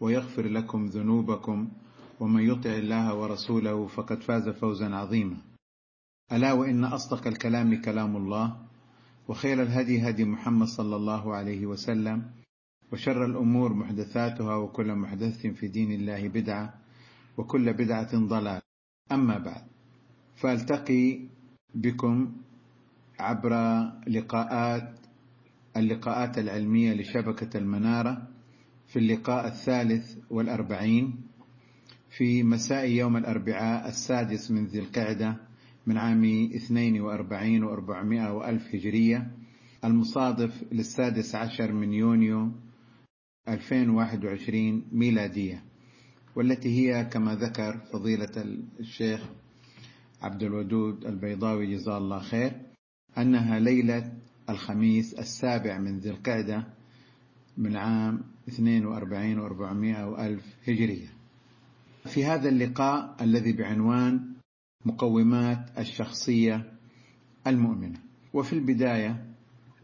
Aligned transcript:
ويغفر 0.00 0.46
لكم 0.48 0.86
ذنوبكم 0.86 1.68
ومن 2.20 2.42
يطع 2.42 2.70
الله 2.70 3.14
ورسوله 3.14 3.86
فقد 3.86 4.22
فاز 4.22 4.48
فوزا 4.48 4.94
عظيما. 4.94 5.36
ألا 6.32 6.52
وإن 6.52 6.84
أصدق 6.84 7.26
الكلام 7.26 7.80
كلام 7.80 8.16
الله 8.16 8.56
وخير 9.28 9.62
الهدي 9.62 10.08
هدي 10.10 10.24
محمد 10.24 10.66
صلى 10.66 10.96
الله 10.96 11.34
عليه 11.34 11.66
وسلم 11.66 12.30
وشر 12.92 13.24
الأمور 13.26 13.74
محدثاتها 13.74 14.56
وكل 14.56 14.94
محدث 14.94 15.46
في 15.46 15.68
دين 15.68 15.92
الله 15.92 16.28
بدعة 16.28 16.74
وكل 17.38 17.72
بدعة 17.72 18.16
ضلال 18.18 18.62
أما 19.12 19.38
بعد 19.38 19.62
فألتقي 20.36 21.20
بكم 21.74 22.32
عبر 23.18 23.52
لقاءات 24.08 24.98
اللقاءات 25.76 26.38
العلمية 26.38 26.92
لشبكة 26.94 27.58
المنارة 27.58 28.28
في 28.86 28.98
اللقاء 28.98 29.46
الثالث 29.46 30.16
والأربعين 30.30 31.20
في 32.10 32.42
مساء 32.42 32.88
يوم 32.90 33.16
الأربعاء 33.16 33.88
السادس 33.88 34.50
من 34.50 34.66
ذي 34.66 34.78
القعدة 34.78 35.36
من 35.86 35.96
عام 35.96 36.50
اثنين 36.54 37.00
وأربعين 37.00 37.64
وأربعمائة 37.64 38.32
وألف 38.32 38.74
هجرية 38.74 39.30
المصادف 39.84 40.64
للسادس 40.72 41.34
عشر 41.34 41.72
من 41.72 41.92
يونيو 41.92 42.52
2021 43.48 44.82
ميلادية 44.92 45.62
والتي 46.36 46.68
هي 46.68 47.04
كما 47.04 47.34
ذكر 47.34 47.78
فضيلة 47.92 48.58
الشيخ 48.80 49.20
عبد 50.22 50.42
الودود 50.42 51.04
البيضاوي 51.04 51.74
جزاه 51.74 51.98
الله 51.98 52.18
خير 52.18 52.52
أنها 53.18 53.58
ليلة 53.58 54.12
الخميس 54.50 55.14
السابع 55.14 55.78
من 55.78 55.98
ذي 55.98 56.10
القعدة 56.10 56.66
من 57.56 57.76
عام 57.76 58.35
42 58.48 59.48
و400 59.48 59.98
وألف 60.00 60.56
هجرية. 60.68 61.08
في 62.04 62.24
هذا 62.24 62.48
اللقاء 62.48 63.16
الذي 63.20 63.52
بعنوان 63.52 64.34
مقومات 64.84 65.78
الشخصية 65.78 66.72
المؤمنة. 67.46 68.00
وفي 68.34 68.52
البداية 68.52 69.34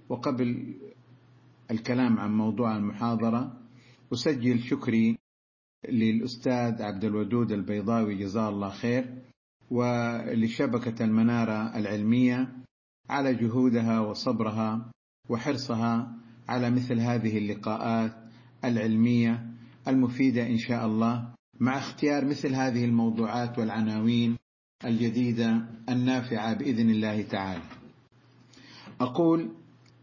وقبل 0.08 0.74
الكلام 1.70 2.18
عن 2.18 2.36
موضوع 2.36 2.76
المحاضرة 2.76 3.58
أسجل 4.12 4.60
شكري 4.60 5.18
للأستاذ 5.88 6.82
عبد 6.82 7.04
الودود 7.04 7.52
البيضاوي 7.52 8.14
جزاه 8.14 8.48
الله 8.48 8.68
خير 8.68 9.22
ولشبكة 9.70 11.04
المنارة 11.04 11.76
العلمية 11.76 12.52
على 13.10 13.34
جهودها 13.34 14.00
وصبرها 14.00 14.90
وحرصها 15.28 16.16
على 16.48 16.70
مثل 16.70 17.00
هذه 17.00 17.38
اللقاءات 17.38 18.21
العلمية 18.64 19.46
المفيدة 19.88 20.46
إن 20.46 20.58
شاء 20.58 20.86
الله 20.86 21.34
مع 21.60 21.78
اختيار 21.78 22.24
مثل 22.24 22.54
هذه 22.54 22.84
الموضوعات 22.84 23.58
والعناوين 23.58 24.36
الجديدة 24.84 25.68
النافعة 25.88 26.54
بإذن 26.54 26.90
الله 26.90 27.22
تعالى. 27.22 27.62
أقول 29.00 29.50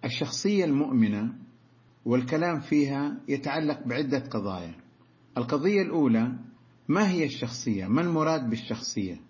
الشخصية 0.05 0.65
المؤمنة 0.65 1.33
والكلام 2.05 2.59
فيها 2.59 3.17
يتعلق 3.27 3.87
بعدة 3.87 4.19
قضايا. 4.19 4.75
القضية 5.37 5.81
الأولى 5.81 6.31
ما 6.87 7.09
هي 7.09 7.25
الشخصية؟ 7.25 7.85
ما 7.87 8.01
المراد 8.01 8.49
بالشخصية؟ 8.49 9.21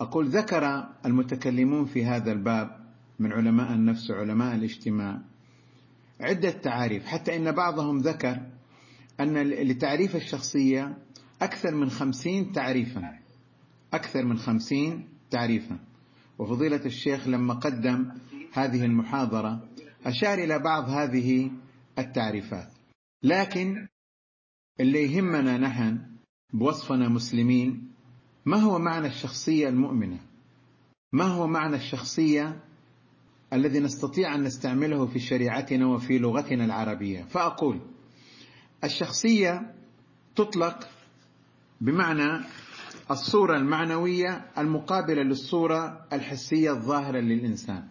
أقول 0.00 0.28
ذكر 0.28 0.88
المتكلمون 1.06 1.84
في 1.84 2.04
هذا 2.04 2.32
الباب 2.32 2.80
من 3.18 3.32
علماء 3.32 3.72
النفس 3.72 4.10
وعلماء 4.10 4.54
الاجتماع 4.54 5.20
عدة 6.20 6.50
تعاريف. 6.50 7.06
حتى 7.06 7.36
إن 7.36 7.52
بعضهم 7.52 7.98
ذكر 7.98 8.40
أن 9.20 9.42
لتعريف 9.42 10.16
الشخصية 10.16 10.98
أكثر 11.42 11.74
من 11.74 11.90
خمسين 11.90 12.52
تعريفا. 12.52 13.18
أكثر 13.92 14.24
من 14.24 14.38
خمسين 14.38 15.08
تعريفا. 15.30 15.78
وفضيلة 16.38 16.86
الشيخ 16.86 17.28
لما 17.28 17.54
قدم 17.54 18.12
هذه 18.52 18.84
المحاضرة 18.84 19.68
أشار 20.06 20.38
إلى 20.38 20.58
بعض 20.58 20.88
هذه 20.88 21.50
التعريفات. 21.98 22.68
لكن 23.22 23.88
اللي 24.80 25.02
يهمنا 25.02 25.58
نحن 25.58 25.98
بوصفنا 26.52 27.08
مسلمين 27.08 27.90
ما 28.44 28.56
هو 28.56 28.78
معنى 28.78 29.06
الشخصية 29.06 29.68
المؤمنة؟ 29.68 30.18
ما 31.12 31.24
هو 31.24 31.46
معنى 31.46 31.76
الشخصية 31.76 32.64
الذي 33.52 33.80
نستطيع 33.80 34.34
أن 34.34 34.42
نستعمله 34.42 35.06
في 35.06 35.18
شريعتنا 35.18 35.86
وفي 35.86 36.18
لغتنا 36.18 36.64
العربية. 36.64 37.22
فأقول 37.24 37.80
الشخصية 38.84 39.74
تطلق 40.36 40.88
بمعنى 41.80 42.44
الصورة 43.10 43.56
المعنوية 43.56 44.50
المقابلة 44.58 45.22
للصورة 45.22 46.06
الحسية 46.12 46.70
الظاهرة 46.70 47.18
للإنسان. 47.18 47.88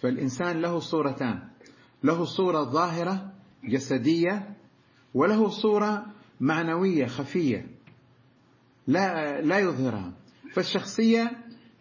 فالإنسان 0.00 0.60
له 0.60 0.78
صورتان. 0.78 1.48
له 2.02 2.24
صورة 2.24 2.64
ظاهرة 2.64 3.32
جسدية 3.64 4.56
وله 5.14 5.48
صورة 5.48 6.06
معنوية 6.40 7.06
خفية 7.06 7.66
لا 8.86 9.40
لا 9.40 9.58
يظهرها. 9.58 10.12
فالشخصية 10.52 11.30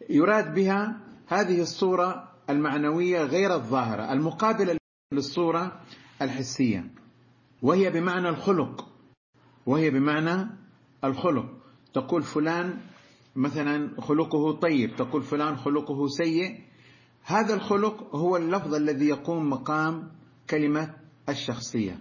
يراد 0.10 0.54
بها 0.54 1.00
هذه 1.28 1.62
الصورة 1.62 2.27
المعنوية 2.50 3.24
غير 3.24 3.54
الظاهرة 3.56 4.14
المقابلة 4.14 4.78
للصورة 5.14 5.82
الحسية 6.22 6.92
وهي 7.62 7.90
بمعنى 7.90 8.30
الخلق 8.30 8.90
وهي 9.66 9.90
بمعنى 9.90 10.50
الخلق. 11.04 11.46
تقول 11.94 12.24
فلان 12.24 12.78
مثلا 13.36 14.02
خلقه 14.02 14.52
طيب 14.52 14.96
تقول 14.96 15.22
فلان 15.22 15.56
خلقه 15.56 16.08
سيء. 16.08 16.60
هذا 17.24 17.54
الخلق 17.54 18.16
هو 18.16 18.38
اللفظ 18.38 18.76
الذي 18.76 19.06
يقوم 19.08 19.50
مقام 19.50 20.12
كلمة 20.50 20.94
الشخصية 21.30 22.00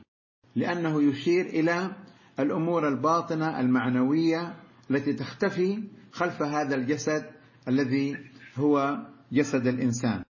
لأنه 0.54 1.02
يشير 1.02 1.46
إلى 1.46 1.96
الأمور 2.40 2.88
الباطنة 2.88 3.60
المعنوية 3.60 4.56
التي 4.90 5.12
تختفي 5.12 5.82
خلف 6.12 6.42
هذا 6.42 6.74
الجسد 6.74 7.30
الذي 7.68 8.16
هو 8.56 8.98
جسد 9.32 9.66
الإنسان. 9.66 10.22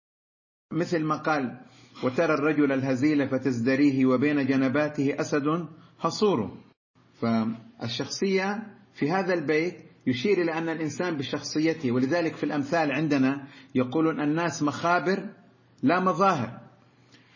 مثل 0.76 1.04
ما 1.04 1.16
قال 1.16 1.62
وترى 2.04 2.34
الرجل 2.34 2.72
الهزيل 2.72 3.30
فتزدريه 3.30 4.06
وبين 4.06 4.46
جنباته 4.46 5.16
أسد 5.20 5.68
حصور. 6.00 6.58
فالشخصية 7.22 8.64
في 8.94 9.12
هذا 9.12 9.34
البيت 9.34 9.76
يشير 10.08 10.42
إلى 10.42 10.54
أن 10.54 10.70
الإنسان 10.70 11.18
بشخصيته 11.18 11.92
ولذلك 11.92 12.36
في 12.36 12.44
الأمثال 12.44 12.92
عندنا 12.92 13.48
يقولون 13.76 14.22
الناس 14.22 14.64
مخابر 14.64 15.30
لا 15.84 16.00
مظاهر. 16.00 16.60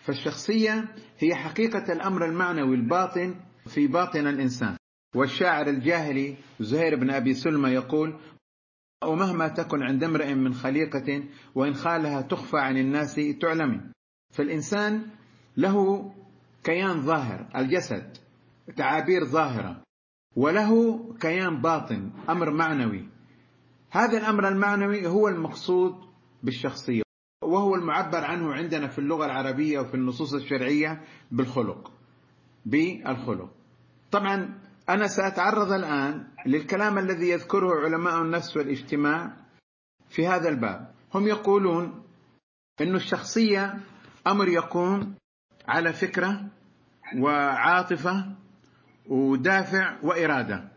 فالشخصية 0.04 0.96
هي 1.20 1.36
حقيقة 1.36 1.94
الأمر 1.94 2.26
المعنوي 2.26 2.76
الباطن 2.76 3.36
في 3.66 3.88
باطن 3.88 4.28
الإنسان. 4.28 4.76
والشاعر 5.16 5.68
الجاهلي 5.68 6.36
زهير 6.60 6.96
بن 6.96 7.10
أبي 7.10 7.34
سلمى 7.34 7.70
يقول 7.70 8.20
ومهما 9.04 9.48
تكن 9.48 9.84
عند 9.84 10.04
امرئ 10.04 10.34
من 10.34 10.54
خليقة 10.54 11.24
وإن 11.56 11.74
خالها 11.74 12.22
تخفى 12.22 12.58
عن 12.58 12.78
الناس 12.78 13.22
تعلم. 13.42 13.92
فالإنسان 14.34 15.02
له 15.58 16.12
كيان 16.64 17.02
ظاهر 17.02 17.50
الجسد 17.56 18.18
تعابير 18.76 19.26
ظاهرة 19.26 19.84
وله 20.36 21.00
كيان 21.20 21.62
باطن 21.62 22.12
أمر 22.30 22.54
معنوي. 22.54 23.10
هذا 23.92 24.18
الأمر 24.18 24.48
المعنوي 24.48 25.08
هو 25.08 25.28
المقصود 25.28 25.96
بالشخصية 26.44 27.02
وهو 27.44 27.76
المعبر 27.76 28.24
عنه 28.24 28.54
عندنا 28.54 28.88
في 28.88 29.00
اللغة 29.00 29.26
العربية 29.26 29.80
وفي 29.80 29.94
النصوص 29.94 30.34
الشرعية 30.34 31.02
بالخلق 31.32 31.92
بالخلق. 32.66 33.50
طبعا 34.12 34.60
أنا 34.90 35.08
سأتعرض 35.08 35.72
الآن 35.72 36.28
للكلام 36.46 36.98
الذي 36.98 37.30
يذكره 37.30 37.86
علماء 37.86 38.22
النفس 38.22 38.58
والاجتماع 38.58 39.34
في 40.10 40.28
هذا 40.28 40.50
الباب. 40.50 40.92
هم 41.14 41.28
يقولون 41.28 42.04
أن 42.82 42.96
الشخصية 42.96 43.80
أمر 44.28 44.48
يقوم 44.48 45.16
على 45.68 45.94
فكرة 45.94 46.46
وعاطفة 47.18 48.26
ودافع 49.08 49.96
وإرادة. 50.04 50.70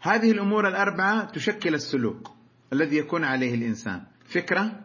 هذه 0.00 0.30
الأمور 0.30 0.68
الأربعة 0.68 1.24
تشكل 1.24 1.74
السلوك 1.74 2.30
الذي 2.72 2.96
يكون 2.96 3.24
عليه 3.24 3.54
الإنسان. 3.54 4.02
فكرة 4.24 4.80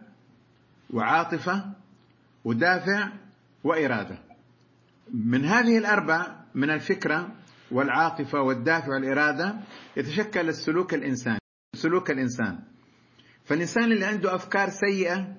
وعاطفة 0.93 1.65
ودافع 2.45 3.09
وإرادة. 3.63 4.17
من 5.13 5.45
هذه 5.45 5.77
الأربع 5.77 6.35
من 6.55 6.69
الفكرة 6.69 7.35
والعاطفة 7.71 8.41
والدافع 8.41 8.87
والإرادة 8.87 9.55
يتشكل 9.97 10.49
السلوك 10.49 10.93
الإنساني 10.93 11.39
سلوك 11.75 12.11
الإنسان. 12.11 12.59
فالإنسان 13.45 13.91
اللي 13.91 14.05
عنده 14.05 14.35
أفكار 14.35 14.69
سيئة 14.69 15.37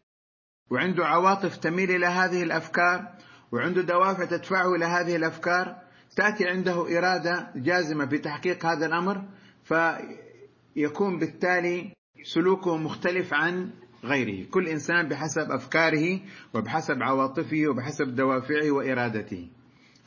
وعنده 0.70 1.06
عواطف 1.06 1.56
تميل 1.56 1.90
إلى 1.90 2.06
هذه 2.06 2.43
الأفكار 2.43 3.08
وعنده 3.52 3.82
دوافع 3.82 4.25
تدفعه 4.25 4.75
إلى 4.75 4.84
هذه 4.84 5.17
الأفكار 5.17 5.76
تأتي 6.17 6.49
عنده 6.49 6.99
إرادة 6.99 7.52
جازمة 7.56 8.06
في 8.06 8.19
تحقيق 8.19 8.67
هذا 8.67 8.87
الأمر 8.87 9.25
فيكون 9.64 11.19
بالتالي 11.19 11.93
سلوكه 12.22 12.76
مختلف 12.76 13.34
عن 13.34 13.70
غيره. 14.05 14.50
كل 14.50 14.69
إنسان 14.69 15.08
بحسب 15.08 15.50
أفكاره 15.50 16.20
وبحسب 16.55 17.02
عواطفه 17.02 17.62
وبحسب 17.69 18.14
دوافعه 18.14 18.70
وإرادته 18.70 19.49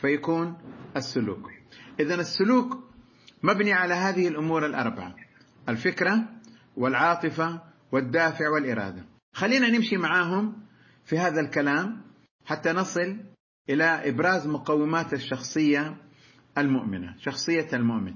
فيكون 0.02 0.58
السلوك. 0.98 1.59
إذا 2.00 2.16
السلوك 2.16 2.78
مبني 3.44 3.74
على 3.74 3.94
هذه 3.94 4.28
الأمور 4.28 4.66
الأربعة 4.66 5.16
الفكرة 5.70 6.30
والعاطفة 6.78 7.62
والدافع 7.92 8.50
والإرادة. 8.50 9.06
خلينا 9.34 9.70
نمشي 9.70 9.98
معاهم 9.98 10.64
في 11.06 11.18
هذا 11.20 11.42
الكلام 11.42 12.02
حتى 12.46 12.72
نصل 12.72 13.18
إلى 13.70 13.84
إبراز 13.84 14.48
مقومات 14.48 15.14
الشخصية 15.14 15.98
المؤمنة 16.58 17.16
شخصية 17.18 17.68
المؤمن. 17.74 18.16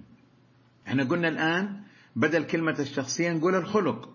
إحنا 0.87 1.03
قلنا 1.03 1.27
الآن 1.27 1.83
بدل 2.15 2.43
كلمة 2.43 2.79
الشخصية 2.79 3.31
نقول 3.31 3.55
الخلق. 3.55 4.09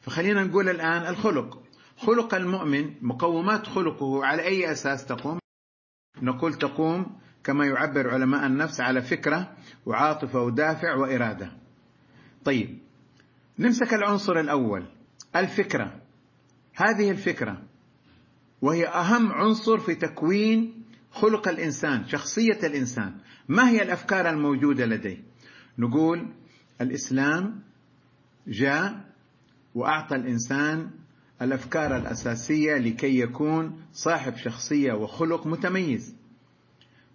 فخلينا 0.00 0.44
نقول 0.44 0.68
الآن 0.68 1.06
الخلق. 1.06 1.62
خلق 1.96 2.34
المؤمن 2.34 2.94
مقومات 3.02 3.66
خلقه 3.66 4.24
على 4.24 4.42
أي 4.42 4.72
أساس 4.72 5.06
تقوم؟ 5.06 5.38
نقول 6.22 6.54
تقوم 6.54 7.20
كما 7.44 7.66
يعبر 7.66 8.10
علماء 8.10 8.46
النفس 8.46 8.80
على 8.80 9.02
فكرة 9.02 9.56
وعاطفة 9.86 10.40
ودافع 10.40 10.94
وإرادة. 10.94 11.52
طيب 12.44 12.78
نمسك 13.58 13.94
العنصر 13.94 14.40
الأول 14.40 14.86
الفكرة. 15.36 16.00
هذه 16.74 17.10
الفكرة 17.10 17.62
وهي 18.62 18.86
أهم 18.86 19.32
عنصر 19.32 19.78
في 19.78 19.94
تكوين 19.94 20.84
خلق 21.10 21.48
الإنسان 21.48 22.06
شخصية 22.06 22.58
الإنسان. 22.64 23.14
ما 23.48 23.70
هي 23.70 23.82
الأفكار 23.82 24.30
الموجودة 24.30 24.86
لديه؟ 24.86 25.18
نقول 25.78 26.28
الإسلام 26.80 27.60
جاء 28.46 29.04
وأعطى 29.74 30.16
الإنسان 30.16 30.90
الأفكار 31.42 31.96
الأساسية 31.96 32.78
لكي 32.78 33.20
يكون 33.20 33.82
صاحب 33.92 34.36
شخصية 34.36 34.92
وخلق 34.92 35.46
متميز. 35.46 36.19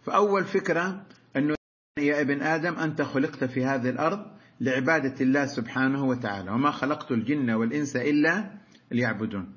فأول 0.06 0.46
فكرة 0.46 1.06
أنه 1.36 1.56
يا 2.00 2.22
ابن 2.22 2.42
آدم 2.42 2.74
أنت 2.74 3.02
خلقت 3.02 3.44
في 3.44 3.66
هذه 3.66 3.90
الأرض 3.90 4.26
لعبادة 4.62 5.16
الله 5.22 5.46
سبحانه 5.46 6.06
وتعالى 6.06 6.52
وما 6.52 6.72
خلقت 6.72 7.12
الجن 7.12 7.50
والإنس 7.50 7.96
إلا 7.96 8.52
ليعبدون. 8.92 9.54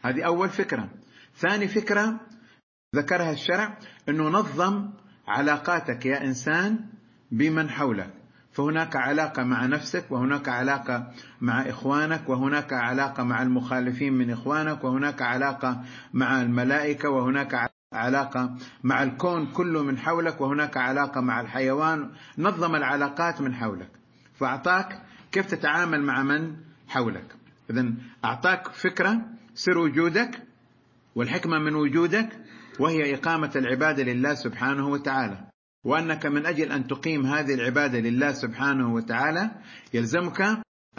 هذه 0.00 0.22
أول 0.22 0.48
فكرة. 0.48 0.90
ثاني 1.36 1.68
فكرة 1.68 2.20
ذكرها 2.96 3.32
الشرع 3.32 3.78
أنه 4.08 4.28
نظم 4.28 4.90
علاقاتك 5.28 6.06
يا 6.06 6.24
إنسان 6.24 6.78
بمن 7.30 7.70
حولك. 7.70 8.14
فهناك 8.52 8.96
علاقة 8.96 9.42
مع 9.42 9.66
نفسك 9.66 10.10
وهناك 10.10 10.48
علاقة 10.48 11.12
مع 11.40 11.68
إخوانك 11.68 12.28
وهناك 12.28 12.72
علاقة 12.72 13.22
مع 13.22 13.42
المخالفين 13.42 14.12
من 14.12 14.30
إخوانك 14.30 14.84
وهناك 14.84 15.22
علاقة 15.22 15.84
مع 16.12 16.42
الملائكة 16.42 17.10
وهناك 17.10 17.68
علاقة 17.92 18.56
مع 18.84 19.02
الكون 19.02 19.46
كله 19.52 19.82
من 19.82 19.98
حولك 19.98 20.40
وهناك 20.40 20.76
علاقة 20.76 21.20
مع 21.20 21.40
الحيوان. 21.40 22.10
نظم 22.38 22.74
العلاقات 22.76 23.40
من 23.40 23.54
حولك. 23.54 23.90
فأعطاك 24.34 25.02
كيف 25.32 25.46
تتعامل 25.46 26.02
مع 26.02 26.22
من 26.22 26.56
حولك. 26.88 27.36
إذا 27.70 27.92
أعطاك 28.24 28.68
فكرة 28.68 29.20
سر 29.54 29.78
وجودك 29.78 30.42
والحكمة 31.14 31.58
من 31.58 31.74
وجودك 31.74 32.28
وهي 32.80 33.14
إقامة 33.14 33.52
العبادة 33.56 34.02
لله 34.02 34.34
سبحانه 34.34 34.88
وتعالى. 34.88 35.44
وأنك 35.84 36.26
من 36.26 36.46
أجل 36.46 36.72
أن 36.72 36.86
تقيم 36.86 37.26
هذه 37.26 37.54
العبادة 37.54 37.98
لله 37.98 38.32
سبحانه 38.32 38.94
وتعالى 38.94 39.50
يلزمك 39.94 40.40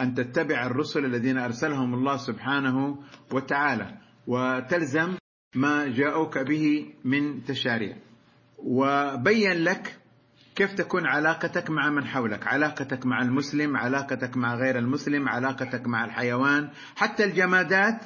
أن 0.00 0.14
تتبع 0.14 0.66
الرسل 0.66 1.04
الذين 1.04 1.38
أرسلهم 1.38 1.94
الله 1.94 2.16
سبحانه 2.16 2.98
وتعالى. 3.32 3.98
وتلزم 4.26 5.16
ما 5.54 5.86
جاءوك 5.86 6.38
به 6.38 6.94
من 7.04 7.44
تشاريع. 7.44 7.96
وبين 8.58 9.52
لك 9.52 9.96
كيف 10.54 10.72
تكون 10.74 11.06
علاقتك 11.06 11.70
مع 11.70 11.90
من 11.90 12.04
حولك 12.04 12.46
علاقتك 12.46 13.06
مع 13.06 13.22
المسلم 13.22 13.76
علاقتك 13.76 14.36
مع 14.36 14.54
غير 14.54 14.78
المسلم 14.78 15.28
علاقتك 15.28 15.86
مع 15.86 16.04
الحيوان 16.04 16.68
حتى 16.96 17.24
الجمادات 17.24 18.00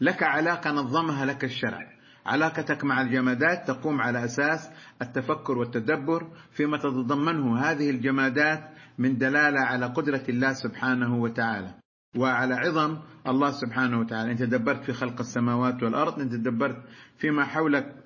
لك 0.00 0.22
علاقة 0.22 0.70
نظمها 0.70 1.24
لك 1.24 1.44
الشرع. 1.44 1.94
علاقتك 2.26 2.84
مع 2.84 3.02
الجمادات 3.02 3.68
تقوم 3.68 4.00
على 4.00 4.24
أساس 4.24 4.70
التفكر 5.02 5.58
والتدبر 5.58 6.30
فيما 6.52 6.76
تتضمنه 6.78 7.58
هذه 7.58 7.90
الجمادات 7.90 8.70
من 8.98 9.18
دلالة 9.18 9.60
على 9.60 9.86
قدرة 9.86 10.22
الله 10.28 10.52
سبحانه 10.52 11.16
وتعالى. 11.16 11.83
وعلى 12.16 12.54
عظم 12.54 12.98
الله 13.28 13.50
سبحانه 13.50 14.00
وتعالى. 14.00 14.30
انت 14.32 14.42
تدبرت 14.42 14.84
في 14.84 14.92
خلق 14.92 15.20
السماوات 15.20 15.82
والأرض 15.82 16.20
انت 16.20 16.32
تدبرت 16.32 16.82
فيما 17.18 17.44
حولك 17.44 17.96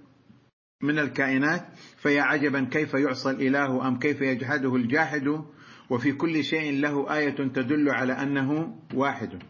من 0.82 0.98
الكائنات 0.98 1.66
فيا 1.96 2.22
عجبا 2.22 2.64
كيف 2.64 2.94
يعصى 2.94 3.30
الإله 3.30 3.88
أم 3.88 3.98
كيف 3.98 4.20
يجحده 4.20 4.76
الجاحد؟ 4.76 5.44
وفي 5.90 6.12
كل 6.12 6.44
شيء 6.44 6.80
له 6.80 7.14
آية 7.14 7.36
تدل 7.36 7.90
على 7.90 8.12
أنه 8.12 8.78
واحد. 8.94 9.42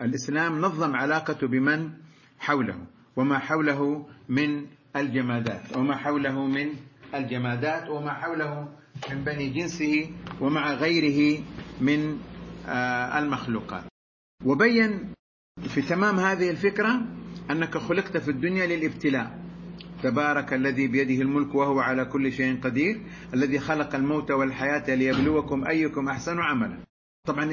الإسلام 0.00 0.60
نظم 0.60 0.96
علاقته 0.96 1.46
بمن 1.46 1.90
حوله 2.38 2.86
وما 3.16 3.38
حوله 3.38 4.06
من 4.28 4.66
الجمادات 4.96 5.76
وما 5.76 5.96
حوله 5.96 6.46
من 6.46 6.68
الجمادات 7.14 7.88
وما 7.90 8.12
حوله 8.12 8.68
من 9.10 9.24
بني 9.24 9.48
جنسه 9.48 10.10
ومع 10.40 10.72
غيره 10.74 11.42
من 11.80 12.18
المخلوقات. 13.18 13.84
وبين 14.44 15.12
في 15.68 15.82
تمام 15.82 16.20
هذه 16.20 16.50
الفكرة 16.50 17.02
أنك 17.50 17.78
خلقت 17.78 18.16
في 18.16 18.30
الدنيا 18.30 18.66
للابتلاء. 18.66 19.46
تبارك 20.02 20.52
الذي 20.52 20.88
بيده 20.88 21.22
الملك 21.22 21.54
وهو 21.54 21.80
على 21.80 22.04
كل 22.04 22.32
شيء 22.32 22.60
قدير 22.60 23.00
الذي 23.34 23.58
خلق 23.58 23.94
الموت 23.94 24.30
والحياة 24.30 24.94
ليبلوكم 24.94 25.66
أيكم 25.66 26.08
أحسن 26.08 26.38
عملا. 26.38 26.78
طبعا 27.26 27.44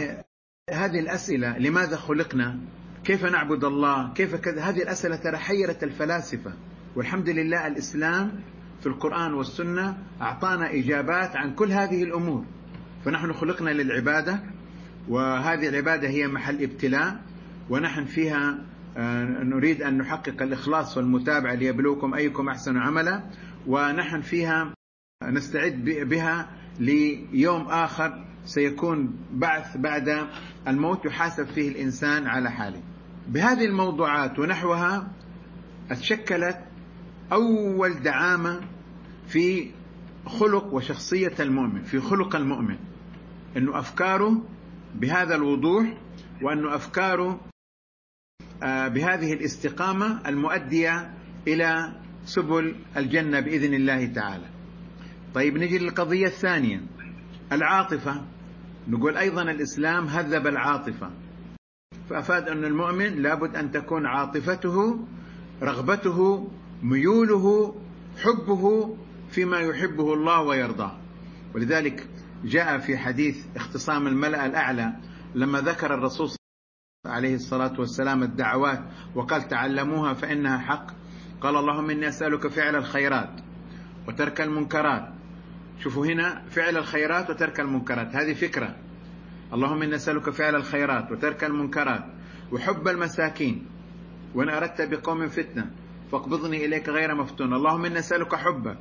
هذه 0.69 0.99
الأسئلة 0.99 1.57
لماذا 1.57 1.95
خلقنا؟ 1.97 2.59
كيف 3.03 3.25
نعبد 3.25 3.63
الله؟ 3.63 4.13
كيف 4.13 4.35
كذا؟ 4.35 4.61
هذه 4.61 4.83
الأسئلة 4.83 5.15
ترى 5.15 5.37
حيرت 5.37 5.83
الفلاسفة. 5.83 6.53
والحمد 6.95 7.29
لله 7.29 7.67
الإسلام 7.67 8.43
في 8.81 8.87
القرآن 8.87 9.33
والسنة 9.33 9.97
أعطانا 10.21 10.73
إجابات 10.73 11.35
عن 11.35 11.55
كل 11.55 11.71
هذه 11.71 12.03
الأمور. 12.03 12.45
فنحن 13.05 13.33
خلقنا 13.33 13.69
للعبادة 13.69 14.43
وهذه 15.09 15.69
العبادة 15.69 16.07
هي 16.07 16.27
محل 16.27 16.63
ابتلاء 16.63 17.21
ونحن 17.69 18.05
فيها 18.05 18.57
آه، 18.97 19.23
نريد 19.43 19.81
أن 19.81 19.97
نحقق 19.97 20.41
الإخلاص 20.41 20.97
والمتابعة 20.97 21.53
ليبلوكم 21.53 22.13
أيكم 22.13 22.49
أحسن 22.49 22.77
عملا 22.77 23.23
ونحن 23.67 24.21
فيها 24.21 24.73
نستعد 25.23 25.83
بها 25.85 26.49
ليوم 26.79 27.61
آخر 27.61 28.25
سيكون 28.45 29.15
بعث 29.31 29.77
بعد 29.77 30.27
الموت 30.67 31.05
يحاسب 31.05 31.45
فيه 31.45 31.69
الإنسان 31.69 32.27
على 32.27 32.51
حاله. 32.51 32.81
بهذه 33.27 33.65
الموضوعات 33.65 34.39
ونحوها 34.39 35.11
أتشكلت 35.91 36.59
أول 37.31 37.93
دعامة 37.93 38.61
في 39.27 39.71
خلق 40.25 40.73
وشخصية 40.73 41.33
المؤمن 41.39 41.81
في 41.81 41.99
خلق 41.99 42.35
المؤمن 42.35 42.77
أنه 43.57 43.79
أفكاره 43.79 44.41
بهذا 44.95 45.35
الوضوح 45.35 45.97
وأن 46.41 46.67
أفكاره 46.67 47.39
آه، 48.63 48.87
بهذه 48.87 49.33
الاستقامة 49.33 50.21
المؤدية 50.27 51.13
إلى 51.47 51.93
سبل 52.25 52.75
الجنة 52.97 53.39
بإذن 53.39 53.73
الله 53.73 54.05
تعالى. 54.05 54.45
طيب 55.33 55.57
نجي 55.57 55.77
للقضية 55.77 56.27
الثانية 56.27 56.81
العاطفة. 57.51 58.21
نقول 58.87 59.17
أيضا 59.17 59.41
الإسلام 59.41 60.07
هذب 60.07 60.47
العاطفة 60.47 61.11
فأفاد 62.09 62.47
أن 62.47 62.65
المؤمن 62.65 63.21
لابد 63.21 63.55
أن 63.55 63.71
تكون 63.71 64.05
عاطفته 64.05 64.99
رغبته 65.61 66.49
ميوله 66.83 67.75
حبه 68.17 68.95
فيما 69.29 69.59
يحبه 69.59 70.13
الله 70.13 70.41
ويرضاه. 70.41 70.97
ولذلك 71.55 72.07
جاء 72.43 72.77
في 72.77 72.97
حديث 72.97 73.45
اختصام 73.55 74.07
الملأ 74.07 74.45
الأعلى 74.45 74.93
لما 75.35 75.61
ذكر 75.61 75.93
الرسول 75.93 76.29
عليه 77.05 77.35
الصلاة 77.35 77.79
والسلام 77.79 78.23
الدعوات 78.23 78.83
وقال 79.15 79.47
تعلموها 79.47 80.13
فإنها 80.13 80.57
حق 80.57 80.91
قال 81.41 81.55
اللهم 81.55 81.89
إني 81.89 82.07
أسألك 82.07 82.47
فعل 82.47 82.75
الخيرات 82.75 83.29
وترك 84.07 84.41
المنكرات. 84.41 85.09
شوفوا 85.79 86.05
هنا 86.05 86.43
فعل 86.49 86.77
الخيرات 86.77 87.29
وترك 87.29 87.59
المنكرات 87.59 88.15
هذه 88.15 88.33
فكرة. 88.33 88.75
اللهم 89.53 89.81
إني 89.81 89.95
أسألك 89.95 90.29
فعل 90.29 90.55
الخيرات 90.55 91.11
وترك 91.11 91.43
المنكرات 91.43 92.05
وحب 92.51 92.87
المساكين. 92.87 93.65
وإن 94.35 94.49
أردت 94.49 94.81
بقوم 94.81 95.27
فتنة 95.27 95.71
فاقبضني 96.11 96.65
إليك 96.65 96.89
غير 96.89 97.15
مفتون. 97.15 97.53
اللهم 97.53 97.85
إني 97.85 97.99
أسألك 97.99 98.35
حبك 98.35 98.79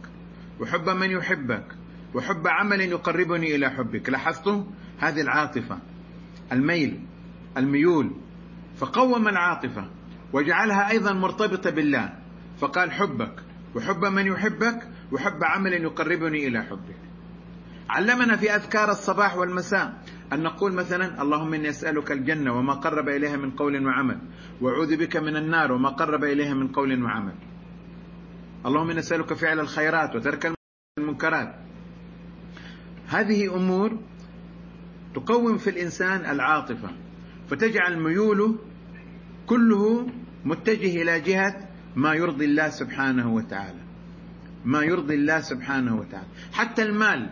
وحب 0.61 0.89
من 0.89 1.11
يحبك. 1.11 1.82
وحب 2.15 2.47
عمل 2.47 2.81
يقربني 2.81 3.55
إلى 3.55 3.71
حبك. 3.71 4.09
لاحظتم؟ 4.09 4.67
هذه 4.99 5.21
العاطفة 5.21 5.79
الميل 6.53 7.07
الميول. 7.57 8.13
فقوم 8.77 9.29
العاطفة 9.29 9.91
وجعلها 10.33 10.91
أيضا 10.91 11.13
مرتبطة 11.13 11.71
بالله. 11.71 12.13
فقال 12.59 12.93
حبك 12.93 13.35
وحب 13.75 14.05
من 14.05 14.27
يحبك 14.27 14.89
وحب 15.13 15.45
عمل 15.45 15.73
يقربني 15.73 16.47
إلى 16.47 16.63
حبك. 16.63 16.97
علمنا 17.91 18.37
في 18.37 18.55
أذكار 18.55 18.91
الصباح 18.91 19.37
والمساء 19.37 20.03
أن 20.33 20.43
نقول 20.43 20.73
مثلا 20.73 21.23
اللهم 21.23 21.55
إني 21.55 21.69
أسألك 21.69 22.13
الجنة 22.13 22.59
وما 22.59 22.75
قرب 22.75 23.09
إليها 23.09 23.37
من 23.37 23.51
قول 23.51 23.87
وعمل 23.87 24.19
وأعوذ 24.61 24.97
بك 24.97 25.17
من 25.17 25.37
النار 25.37 25.73
وما 25.73 25.89
قرب 25.89 26.25
إليها 26.25 26.55
من 26.55 26.69
قول 26.69 27.03
وعمل. 27.03 27.35
اللهم 28.67 28.91
إني 28.91 28.99
أسألك 28.99 29.33
فعل 29.33 29.61
الخيرات 29.61 30.17
وترك 30.17 30.53
المنكرات. 30.99 31.55
هذه 33.13 33.57
أمور 33.57 33.99
تقوم 35.15 35.59
في 35.59 35.71
الإنسان 35.71 36.31
العاطفة 36.31 36.91
فتجعل 37.49 37.99
ميوله 37.99 38.59
كله 39.47 40.07
متجه 40.45 41.03
إلى 41.03 41.21
جهة 41.21 41.69
ما 41.97 42.15
يرضي 42.15 42.45
الله 42.45 42.69
سبحانه 42.69 43.35
وتعالى. 43.35 43.83
ما 44.65 44.83
يرضي 44.83 45.15
الله 45.15 45.41
سبحانه 45.41 45.97
وتعالى. 45.97 46.27
حتى 46.53 46.83
المال 46.83 47.31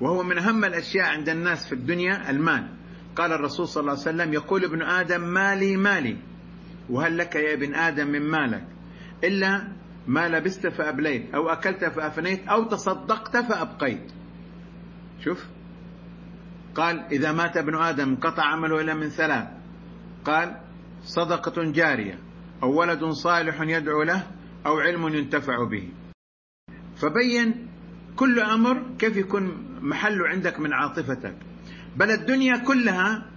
وهو 0.00 0.22
من 0.22 0.38
أهم 0.38 0.64
الأشياء 0.64 1.06
عند 1.06 1.28
الناس 1.28 1.66
في 1.66 1.72
الدنيا 1.72 2.30
المال. 2.30 2.68
قال 3.16 3.32
الرسول 3.32 3.68
صلى 3.68 3.80
الله 3.80 3.92
عليه 3.92 4.02
وسلم 4.02 4.32
يقول 4.32 4.64
ابن 4.64 4.82
آدم 4.82 5.20
مالي 5.20 5.76
مالي. 5.76 6.16
وهل 6.90 7.18
لك 7.18 7.34
يا 7.34 7.54
ابن 7.54 7.74
آدم 7.74 8.06
من 8.08 8.22
مالك؟ 8.22 8.64
إلا 9.24 9.68
ما 10.06 10.28
لبست 10.28 10.66
فأبليت 10.66 11.34
أو 11.34 11.48
أكلت 11.48 11.84
فأفنيت 11.84 12.48
أو 12.48 12.64
تصدقت 12.64 13.36
فأبقيت. 13.36 14.17
شوف. 15.24 15.46
قال 16.74 17.00
إذا 17.12 17.32
مات 17.32 17.56
ابن 17.56 17.74
آدم 17.74 18.08
انقطع 18.08 18.42
عمله 18.42 18.80
إلا 18.80 18.94
من 18.94 19.08
ثلاث 19.08 19.48
قال 20.24 20.60
صدقة 21.02 21.72
جارية 21.72 22.18
أو 22.62 22.80
ولد 22.80 23.04
صالح 23.04 23.60
يدعو 23.60 24.02
له 24.02 24.26
أو 24.66 24.78
علم 24.78 25.08
ينتفع 25.08 25.64
به. 25.64 25.88
فبين 26.96 27.68
كل 28.16 28.40
أمر 28.40 28.96
كيف 28.98 29.16
يكون 29.16 29.44
محله 29.82 30.28
عندك 30.28 30.60
من 30.60 30.72
عاطفتك. 30.72 31.34
بل 31.96 32.10
الدنيا 32.10 32.56
كلها 32.56 33.30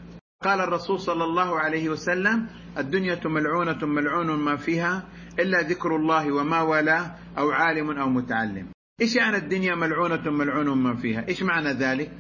قال 0.44 0.60
الرسول 0.62 1.00
صلى 1.00 1.24
الله 1.24 1.60
عليه 1.60 1.90
وسلم 1.90 2.48
الدنيا 2.78 3.20
ملعونة 3.26 3.86
ملعون 3.86 4.30
ما 4.40 4.56
فيها 4.56 5.04
إلا 5.40 5.62
ذكر 5.62 5.96
الله 5.96 6.32
وما 6.32 6.62
والاه 6.62 7.16
أو 7.38 7.52
عالم 7.52 7.92
أو 7.92 8.10
متعلم. 8.10 8.68
إيش 9.02 9.16
يعني 9.16 9.38
الدنيا 9.38 9.76
ملعونة 9.76 10.32
ملعون 10.32 10.78
ما 10.78 10.96
فيها؟ 10.96 11.28
إيش 11.28 11.44
معنى 11.44 11.74
ذلك؟ 11.74 12.12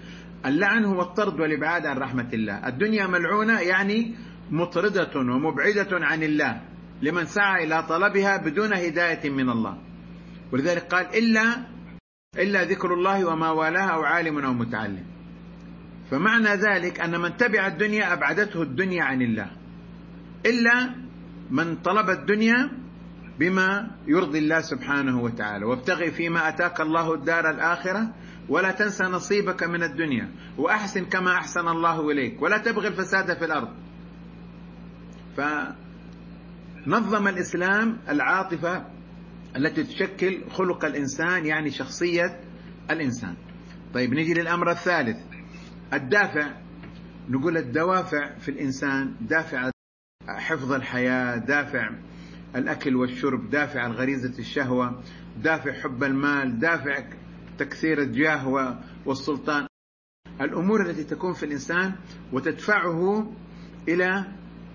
اللعن 0.45 0.85
هو 0.85 1.01
الطرد 1.01 1.39
والإبعاد 1.39 1.85
عن 1.85 1.97
رحمة 1.97 2.29
الله. 2.33 2.67
الدنيا 2.67 3.07
ملعونة 3.07 3.59
يعني 3.59 4.15
مطردة 4.51 5.11
ومبعدة 5.15 6.05
عن 6.05 6.23
الله 6.23 6.61
لمن 7.01 7.25
سعى 7.25 7.63
إلى 7.63 7.83
طلبها 7.83 8.37
بدون 8.37 8.73
هداية 8.73 9.29
من 9.29 9.49
الله. 9.49 9.77
ولذلك 10.51 10.81
قال 10.81 11.05
إلا 11.05 11.43
إلا 12.39 12.63
ذكر 12.63 12.93
الله 12.93 13.25
وما 13.25 13.51
والاه 13.51 13.87
أو 13.93 14.01
عالم 14.01 14.39
أو 14.39 14.53
متعلم. 14.53 15.05
فمعنى 16.11 16.49
ذلك 16.49 16.99
أن 16.99 17.19
من 17.19 17.37
تبع 17.37 17.67
الدنيا 17.67 18.13
أبعدته 18.13 18.61
الدنيا 18.61 19.03
عن 19.03 19.21
الله. 19.21 19.51
إلا 20.45 20.95
من 21.51 21.75
طلب 21.75 22.09
الدنيا 22.09 22.80
بما 23.41 23.91
يرضي 24.07 24.39
الله 24.39 24.61
سبحانه 24.61 25.21
وتعالى. 25.21 25.65
وابتغي 25.65 26.11
فيما 26.11 26.49
أتاك 26.49 26.81
الله 26.81 27.13
الدار 27.13 27.49
الآخرة 27.49 28.13
ولا 28.49 28.71
تنسى 28.71 29.03
نصيبك 29.03 29.63
من 29.63 29.83
الدنيا. 29.83 30.31
وأحسن 30.57 31.05
كما 31.05 31.33
أحسن 31.33 31.67
الله 31.67 32.11
إليك. 32.11 32.41
ولا 32.41 32.57
تبغي 32.57 32.87
الفساد 32.87 33.37
في 33.37 33.45
الأرض. 33.45 33.69
فنظم 36.85 37.27
الإسلام 37.27 37.97
العاطفة 38.09 38.85
التي 39.55 39.83
تشكل 39.83 40.49
خلق 40.51 40.85
الإنسان 40.85 41.45
يعني 41.45 41.71
شخصية 41.71 42.39
الإنسان. 42.91 43.35
طيب 43.93 44.13
نجي 44.13 44.33
للأمر 44.33 44.71
الثالث. 44.71 45.17
الدافع. 45.93 46.51
نقول 47.29 47.57
الدوافع 47.57 48.37
في 48.39 48.51
الإنسان. 48.51 49.15
دافع 49.21 49.71
حفظ 50.27 50.71
الحياة 50.71 51.37
دافع 51.37 51.89
الأكل 52.55 52.95
والشرب 52.95 53.49
دافع 53.49 53.85
الغريزة 53.85 54.39
الشهوة 54.39 55.01
دافع 55.43 55.71
حب 55.71 56.03
المال 56.03 56.59
دافع 56.59 57.03
تكثير 57.57 58.01
الجاه 58.01 58.77
والسلطان. 59.05 59.67
الأمور 60.41 60.89
التي 60.89 61.03
تكون 61.03 61.33
في 61.33 61.43
الإنسان 61.45 61.95
وتدفعه 62.33 63.31
إلى 63.87 64.25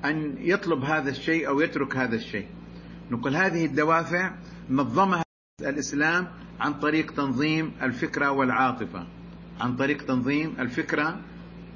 أن 0.04 0.34
يطلب 0.38 0.84
هذا 0.84 1.10
الشيء 1.10 1.48
أو 1.48 1.60
يترك 1.60 1.96
هذا 1.96 2.16
الشيء. 2.16 2.46
نقول 3.10 3.36
هذه 3.36 3.66
الدوافع 3.66 4.34
نظمها 4.70 5.22
الإسلام 5.60 6.28
عن 6.60 6.74
طريق 6.74 7.10
تنظيم 7.10 7.72
الفكرة 7.82 8.30
والعاطفة. 8.30 9.06
عن 9.60 9.76
طريق 9.76 10.02
تنظيم 10.02 10.54
الفكرة 10.58 11.20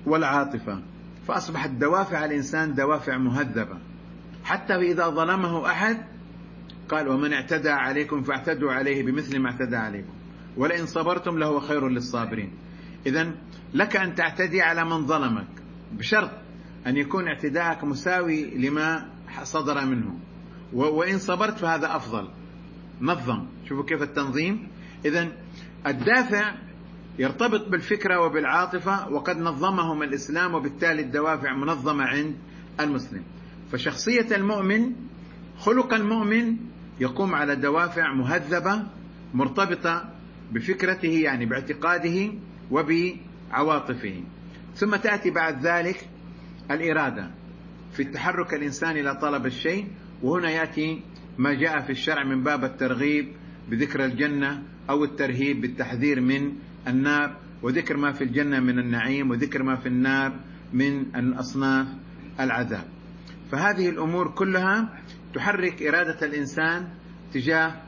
والعاطفة. 0.06 0.82
فأصبحت 1.28 1.70
دوافع 1.70 2.24
الإنسان 2.24 2.74
دوافع 2.74 3.18
مهذبة. 3.18 3.89
حتى 4.50 4.74
إذا 4.74 5.08
ظلمه 5.08 5.66
أحد 5.66 5.98
قال 6.88 7.08
ومن 7.08 7.32
اعتدى 7.32 7.70
عليكم 7.70 8.22
فاعتدوا 8.22 8.72
عليه 8.72 9.02
بمثل 9.02 9.38
ما 9.38 9.50
اعتدى 9.50 9.76
عليكم. 9.76 10.12
ولئن 10.56 10.86
صبرتم 10.86 11.38
لهو 11.38 11.60
خير 11.60 11.88
للصابرين. 11.88 12.52
إذا 13.06 13.30
لك 13.74 13.96
أن 13.96 14.14
تعتدي 14.14 14.62
على 14.62 14.84
من 14.84 15.06
ظلمك. 15.06 15.46
بشرط 15.92 16.30
أن 16.86 16.96
يكون 16.96 17.28
اعتداءك 17.28 17.84
مساوي 17.84 18.50
لما 18.50 19.10
صدر 19.42 19.84
منه. 19.84 20.18
وإن 20.72 21.18
صبرت 21.18 21.58
فهذا 21.58 21.96
أفضل. 21.96 22.28
نظم. 23.00 23.46
شوفوا 23.68 23.84
كيف 23.84 24.02
التنظيم. 24.02 24.68
إذا 25.04 25.28
الدافع 25.86 26.54
يرتبط 27.18 27.68
بالفكرة 27.68 28.20
وبالعاطفة 28.20 29.08
وقد 29.08 29.38
نظمهم 29.38 30.02
الإسلام 30.02 30.54
وبالتالي 30.54 31.02
الدوافع 31.02 31.56
منظمة 31.56 32.04
عند 32.04 32.34
المسلم. 32.80 33.22
فشخصية 33.72 34.36
المؤمن 34.36 34.92
خلق 35.58 35.94
المؤمن 35.94 36.56
يقوم 37.00 37.34
على 37.34 37.56
دوافع 37.56 38.12
مهذبة 38.12 38.86
مرتبطة 39.34 40.14
بفكرته 40.52 41.08
يعني 41.08 41.46
باعتقاده 41.46 42.32
وبعواطفه. 42.70 44.22
ثم 44.74 44.96
تأتي 44.96 45.30
بعد 45.30 45.66
ذلك 45.66 46.08
الإرادة 46.70 47.30
في 47.92 48.02
التحرك 48.02 48.54
الإنسان 48.54 48.96
إلى 48.96 49.14
طلب 49.14 49.46
الشيء 49.46 49.86
وهنا 50.22 50.50
يأتي 50.50 51.02
ما 51.38 51.54
جاء 51.54 51.80
في 51.80 51.90
الشرع 51.90 52.24
من 52.24 52.42
باب 52.42 52.64
الترغيب 52.64 53.28
بذكر 53.70 54.04
الجنة 54.04 54.62
أو 54.90 55.04
الترهيب 55.04 55.60
بالتحذير 55.60 56.20
من 56.20 56.52
النار 56.88 57.36
وذكر 57.62 57.96
ما 57.96 58.12
في 58.12 58.24
الجنة 58.24 58.60
من 58.60 58.78
النعيم 58.78 59.30
وذكر 59.30 59.62
ما 59.62 59.76
في 59.76 59.86
النار 59.86 60.40
من 60.72 61.16
الأصناف 61.16 61.86
العذاب. 62.40 62.99
فهذه 63.52 63.88
الأمور 63.88 64.30
كلها 64.30 65.02
تحرك 65.34 65.82
إرادة 65.82 66.26
الإنسان 66.26 66.88
تجاه 67.34 67.82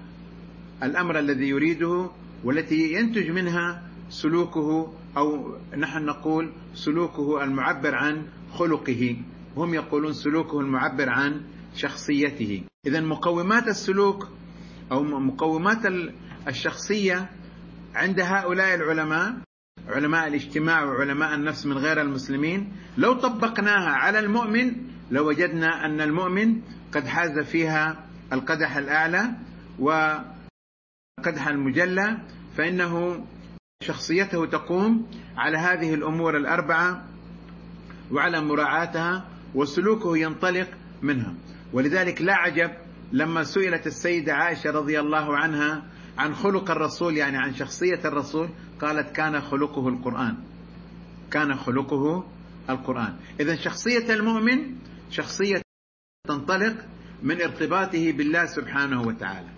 الأمر 0.83 1.19
الذي 1.19 1.49
يريده 1.49 2.11
والتي 2.45 2.93
ينتج 2.93 3.31
منها 3.31 3.83
سلوكه 4.09 4.93
أو 5.17 5.57
نحن 5.77 6.05
نقول 6.05 6.53
سلوكه 6.75 7.45
المعبر 7.45 7.95
عن 7.95 8.27
خلقه. 8.53 9.17
هم 9.57 9.75
يقولون 9.75 10.13
سلوكه 10.13 10.61
المعبر 10.61 11.09
عن 11.09 11.41
شخصيته. 11.75 12.63
إذا 12.87 13.01
مقومات 13.01 13.69
السلوك 13.69 14.29
أو 14.93 15.03
مقومات 15.03 15.79
الشخصية 16.49 17.31
عند 17.95 18.21
هؤلاء 18.21 18.75
العلماء 18.75 19.35
علماء 19.89 20.29
الاجتماع 20.29 20.85
وعلماء 20.85 21.35
النفس 21.35 21.67
من 21.67 21.79
غير 21.79 22.01
المسلمين 22.01 22.73
لو 22.99 23.13
طبقناها 23.13 23.91
على 23.91 24.19
المؤمن 24.19 24.92
لوجدنا 25.13 25.87
أن 25.87 26.01
المؤمن 26.01 26.61
قد 26.93 27.07
حاز 27.07 27.39
فيها 27.39 28.05
القدح 28.33 28.77
الأعلى 28.77 29.31
وقدح 29.79 31.49
المجلى 31.49 32.19
فإنه 32.57 33.25
شخصيته 33.83 34.47
تقوم 34.47 35.07
على 35.37 35.59
هذه 35.59 35.95
الأمور 35.95 36.37
الأربعة 36.37 37.05
وعلى 38.13 38.41
مراعاتها 38.41 39.29
وسلوكه 39.55 40.17
ينطلق 40.17 40.69
منها. 41.03 41.35
ولذلك 41.73 42.23
لا 42.23 42.35
عجب 42.35 42.71
لما 43.13 43.43
سئلت 43.43 43.87
السيدة 43.87 44.35
عائشة 44.35 44.71
رضي 44.71 45.01
الله 45.01 45.37
عنها 45.37 45.83
عن 46.19 46.35
خلق 46.35 46.71
الرسول 46.71 47.17
يعني 47.17 47.37
عن 47.39 47.55
شخصية 47.55 48.01
الرسول 48.05 48.49
قالت 48.81 49.17
كان 49.17 49.41
خلقه 49.41 49.89
القرآن. 49.89 50.37
كان 51.31 51.55
خلقه 51.55 52.25
القرآن. 52.71 53.17
إذا 53.41 53.57
شخصية 53.57 54.15
المؤمن 54.15 54.83
شخصية 55.13 55.63
تنطلق 56.29 56.77
من 57.23 57.43
ارتباطه 57.43 58.13
بالله 58.13 58.47
سبحانه 58.47 59.03
وتعالى. 59.03 59.49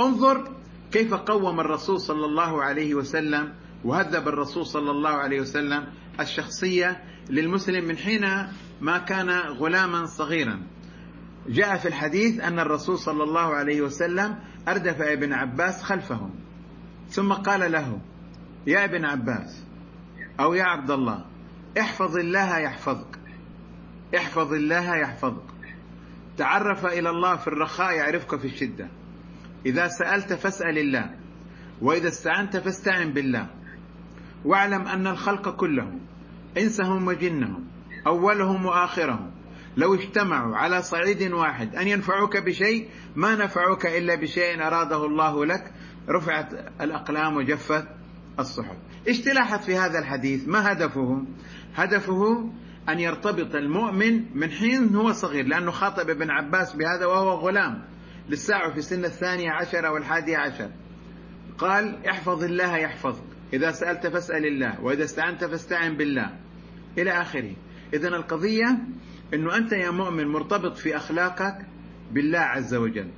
انظر 0.00 0.56
كيف 0.92 1.14
قوم 1.14 1.60
الرسول 1.60 2.00
صلى 2.00 2.26
الله 2.26 2.62
عليه 2.62 2.94
وسلم 2.94 3.54
وهذب 3.84 4.28
الرسول 4.28 4.66
صلى 4.66 4.90
الله 4.90 5.10
عليه 5.10 5.40
وسلم 5.40 5.86
الشخصية 6.20 7.04
للمسلم 7.30 7.84
من 7.84 7.96
حين 7.96 8.26
ما 8.80 8.98
كان 8.98 9.30
غلاما 9.30 10.06
صغيرا. 10.06 10.62
جاء 11.48 11.76
في 11.76 11.88
الحديث 11.88 12.40
أن 12.40 12.58
الرسول 12.58 12.98
صلى 12.98 13.24
الله 13.24 13.54
عليه 13.54 13.80
وسلم 13.80 14.38
أردف 14.68 15.00
ابن 15.00 15.32
عباس 15.32 15.82
خلفه 15.82 16.30
ثم 17.08 17.32
قال 17.32 17.72
له 17.72 18.00
يا 18.66 18.84
ابن 18.84 19.04
عباس 19.04 19.64
أو 20.40 20.54
يا 20.54 20.64
عبد 20.64 20.90
الله 20.90 21.24
احفظ 21.80 22.16
الله 22.16 22.58
يحفظك. 22.58 23.19
احفظ 24.16 24.52
الله 24.52 24.96
يحفظك. 24.96 25.74
تعرف 26.36 26.86
إلى 26.86 27.10
الله 27.10 27.36
في 27.36 27.48
الرخاء 27.48 27.92
يعرفك 27.92 28.36
في 28.36 28.44
الشدة. 28.44 28.88
إذا 29.66 29.88
سألت 29.88 30.32
فاسأل 30.32 30.78
الله. 30.78 31.10
وإذا 31.82 32.08
استعنت 32.08 32.56
فاستعن 32.56 33.12
بالله. 33.12 33.46
واعلم 34.44 34.86
أن 34.86 35.06
الخلق 35.06 35.56
كلهم 35.56 36.00
إنسهم 36.58 37.06
وجنهم 37.06 37.64
أولهم 38.06 38.66
وآخرهم 38.66 39.30
لو 39.76 39.94
اجتمعوا 39.94 40.56
على 40.56 40.82
صعيد 40.82 41.32
واحد 41.32 41.76
أن 41.76 41.88
ينفعوك 41.88 42.36
بشيء 42.36 42.88
ما 43.16 43.34
نفعوك 43.36 43.86
إلا 43.86 44.14
بشيء 44.14 44.62
أراده 44.62 45.06
الله 45.06 45.46
لك. 45.46 45.72
رفعت 46.08 46.52
الأقلام 46.80 47.36
وجفت 47.36 47.88
الصحف. 48.38 48.76
إيش 49.08 49.20
تلاحظ 49.20 49.58
في 49.58 49.76
هذا 49.76 49.98
الحديث 49.98 50.48
ما 50.48 50.72
هدفه 50.72 51.22
هدفه 51.74 52.50
أن 52.88 52.98
يرتبط 52.98 53.54
المؤمن 53.54 54.24
من 54.34 54.50
حين 54.50 54.94
هو 54.94 55.12
صغير 55.12 55.46
لأنه 55.46 55.70
خاطب 55.70 56.10
ابن 56.10 56.30
عباس 56.30 56.76
بهذا 56.76 57.06
وهو 57.06 57.30
غلام 57.30 57.84
للساعة 58.28 58.74
في 58.74 58.82
سن 58.82 59.04
الثانية 59.04 59.50
عشر 59.50 59.86
أو 59.86 59.96
الحادية 59.96 60.36
عشر. 60.36 60.70
قال 61.58 62.06
احفظ 62.06 62.44
الله 62.44 62.76
يحفظك. 62.76 63.24
إذا 63.52 63.70
سألت 63.72 64.06
فاسأل 64.06 64.46
الله 64.46 64.80
وإذا 64.80 65.04
استعنت 65.04 65.44
فاستعن 65.44 65.96
بالله. 65.96 66.30
إلى 66.98 67.10
آخره. 67.10 67.52
إذا 67.94 68.08
القضية 68.08 68.78
أنه 69.34 69.56
أنت 69.56 69.72
يا 69.72 69.90
مؤمن 69.90 70.28
مرتبط 70.28 70.76
في 70.76 70.96
أخلاقك 70.96 71.66
بالله 72.12 72.38
عز 72.38 72.74
وجل. 72.74 73.10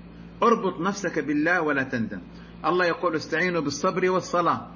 اربط 0.43 0.81
نفسك 0.81 1.19
بالله 1.19 1.63
ولا 1.63 1.83
تندم. 1.83 2.21
الله 2.65 2.87
يقول 2.87 3.17
استعينوا 3.17 3.61
بالصبر 3.61 4.11
والصلاة 4.11 4.71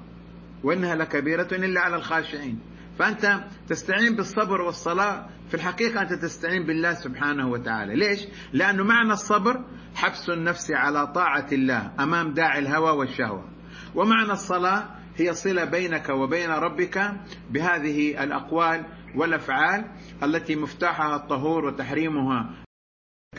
وإنها 0.63 0.95
لكبيرة 0.95 1.47
إلا 1.51 1.81
على 1.81 1.95
الخاشعين. 1.95 2.59
فأنت 2.99 3.43
تستعين 3.67 4.15
بالصبر 4.15 4.61
والصلاة 4.61 5.29
في 5.47 5.53
الحقيقة 5.53 6.01
أنت 6.01 6.13
تستعين 6.13 6.65
بالله 6.65 6.93
سبحانه 6.93 7.49
وتعالى. 7.49 7.95
ليش؟ 7.95 8.19
لأنه 8.53 8.83
معنى 8.83 9.13
الصبر 9.13 9.65
حبس 9.95 10.29
النفس 10.29 10.71
على 10.71 11.07
طاعة 11.07 11.47
الله 11.51 11.91
أمام 11.99 12.33
داعي 12.33 12.59
الهوى 12.59 12.91
والشهوة. 12.91 13.49
ومعنى 13.95 14.31
الصلاة 14.31 14.85
هي 15.15 15.33
صلة 15.33 15.65
بينك 15.65 16.09
وبين 16.09 16.49
ربك 16.49 17.11
بهذه 17.49 18.23
الأقوال 18.23 18.85
والأفعال 19.15 19.85
التي 20.23 20.55
مفتاحها 20.55 21.15
الطهور 21.15 21.65
وتحريمها 21.65 22.63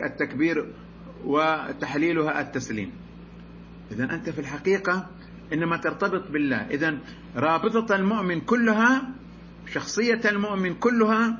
التكبير 0.04 0.74
وتحليلها 1.24 2.40
التسليم. 2.40 2.92
إذا 3.90 4.04
أنت 4.04 4.30
في 4.30 4.38
الحقيقة 4.38 5.10
إنما 5.52 5.76
ترتبط 5.76 6.30
بالله. 6.30 6.66
إذا 6.70 6.98
رابطة 7.36 7.96
المؤمن 7.96 8.40
كلها 8.40 9.14
شخصية 9.72 10.20
المؤمن 10.24 10.74
كلها 10.74 11.38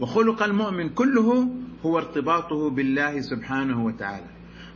وخلق 0.00 0.42
المؤمن 0.42 0.88
كله 0.88 1.48
هو 1.82 1.98
ارتباطه 1.98 2.70
بالله 2.70 3.20
سبحانه 3.20 3.84
وتعالى. 3.84 4.26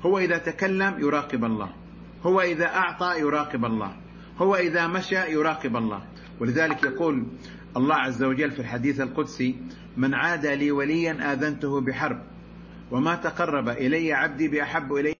هو 0.02 0.18
إذا 0.18 0.38
تكلم 0.38 0.98
يراقب 0.98 1.44
الله. 1.44 1.72
هو 2.22 2.40
إذا 2.40 2.66
أعطى 2.66 3.20
يراقب 3.20 3.64
الله. 3.64 3.96
هو 4.38 4.56
إذا 4.56 4.87
مشى 4.87 5.32
يراقب 5.32 5.76
الله. 5.76 6.02
ولذلك 6.40 6.84
يقول 6.84 7.26
الله 7.76 7.94
عز 7.94 8.22
وجل 8.22 8.50
في 8.50 8.61
الحديث 8.61 9.00
القدسي 9.00 9.56
من 9.96 10.14
عاد 10.14 10.46
لي 10.46 10.70
وليا 10.70 11.32
آذنته 11.32 11.80
بحرب 11.80 12.22
وما 12.90 13.14
تقرب 13.14 13.68
إلي 13.68 14.12
عبدي 14.12 14.48
بأحب 14.48 14.92
إلي 14.92 15.14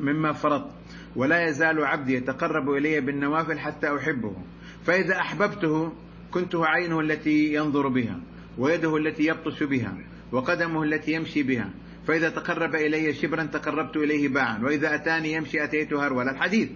مما 0.00 0.32
فرض 0.32 0.70
ولا 1.16 1.48
يزال 1.48 1.84
عبدي 1.84 2.14
يتقرب 2.14 2.70
إلي 2.70 3.00
بالنوافل 3.00 3.58
حتى 3.58 3.96
أحبه 3.96 4.36
فإذا 4.84 5.18
أحببته 5.18 5.92
كنته 6.30 6.66
عينه 6.66 7.00
التي 7.00 7.54
ينظر 7.54 7.88
بها 7.88 8.20
ويده 8.58 8.96
التي 8.96 9.26
يبطش 9.26 9.62
بها 9.62 9.98
وقدمه 10.32 10.82
التي 10.82 11.12
يمشي 11.12 11.42
بها. 11.42 11.70
فإذا 12.06 12.28
تقرب 12.28 12.74
إلي 12.74 13.14
شبرا 13.14 13.44
تقربت 13.44 13.96
إليه 13.96 14.28
باعا 14.28 14.58
وإذا 14.58 14.94
أتاني 14.94 15.32
يمشي 15.32 15.64
أتيته 15.64 16.06
هرولا 16.06 16.30
الحديث. 16.30 16.68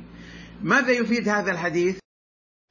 ماذا 0.63 0.91
يفيد 0.91 1.29
هذا 1.29 1.53
الحديث؟ 1.53 1.99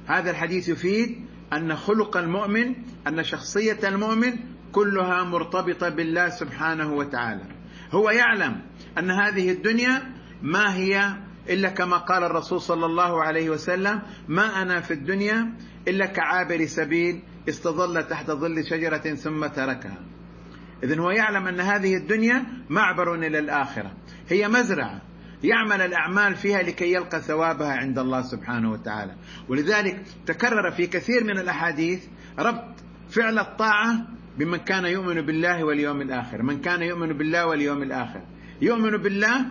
هذا 0.07 0.31
الحديث 0.31 0.69
يفيد 0.69 1.25
أن 1.53 1.75
خلق 1.75 2.17
المؤمن 2.17 2.75
أن 3.07 3.23
شخصية 3.23 3.87
المؤمن 3.87 4.33
كلها 4.71 5.23
مرتبطة 5.23 5.89
بالله 5.89 6.29
سبحانه 6.29 6.93
وتعالى. 6.93 7.43
هو 7.91 8.09
يعلم 8.09 8.61
أن 8.97 9.11
هذه 9.11 9.51
الدنيا 9.51 10.13
ما 10.41 10.75
هي 10.75 11.17
إلا 11.49 11.69
كما 11.69 11.97
قال 11.97 12.23
الرسول 12.23 12.61
صلى 12.61 12.85
الله 12.85 13.23
عليه 13.23 13.49
وسلم 13.49 14.01
ما 14.27 14.61
أنا 14.61 14.81
في 14.81 14.93
الدنيا 14.93 15.53
إلا 15.87 16.05
كعابر 16.05 16.65
سبيل 16.65 17.21
استظل 17.49 18.03
تحت 18.03 18.31
ظل 18.31 18.65
شجرة 18.65 19.15
ثم 19.15 19.45
تركها. 19.45 19.97
إذن 20.83 20.99
هو 20.99 21.11
يعلم 21.11 21.47
أن 21.47 21.59
هذه 21.59 21.97
الدنيا 21.97 22.43
معبر 22.69 23.15
إلى 23.15 23.39
الآخرة. 23.39 23.91
هي 24.29 24.47
مزرعة. 24.47 25.01
يعمل 25.43 25.81
الأعمال 25.81 26.35
فيها 26.35 26.61
لكي 26.61 26.93
يلقى 26.93 27.21
ثوابها 27.21 27.73
عند 27.73 27.99
الله 27.99 28.21
سبحانه 28.21 28.71
وتعالى. 28.71 29.15
ولذلك 29.49 30.01
تكرر 30.25 30.71
في 30.71 30.87
كثير 30.87 31.23
من 31.23 31.39
الأحاديث 31.39 32.05
ربط 32.39 32.75
فعل 33.09 33.39
الطاعة 33.39 34.07
بمن 34.37 34.57
كان 34.57 34.85
يؤمن 34.85 35.21
بالله 35.21 35.63
واليوم 35.63 36.01
الآخر 36.01 36.43
من 36.43 36.61
كان 36.61 36.81
يؤمن 36.81 37.17
بالله 37.17 37.45
واليوم 37.45 37.83
الآخر. 37.83 38.21
يؤمن 38.61 38.97
بالله 38.97 39.45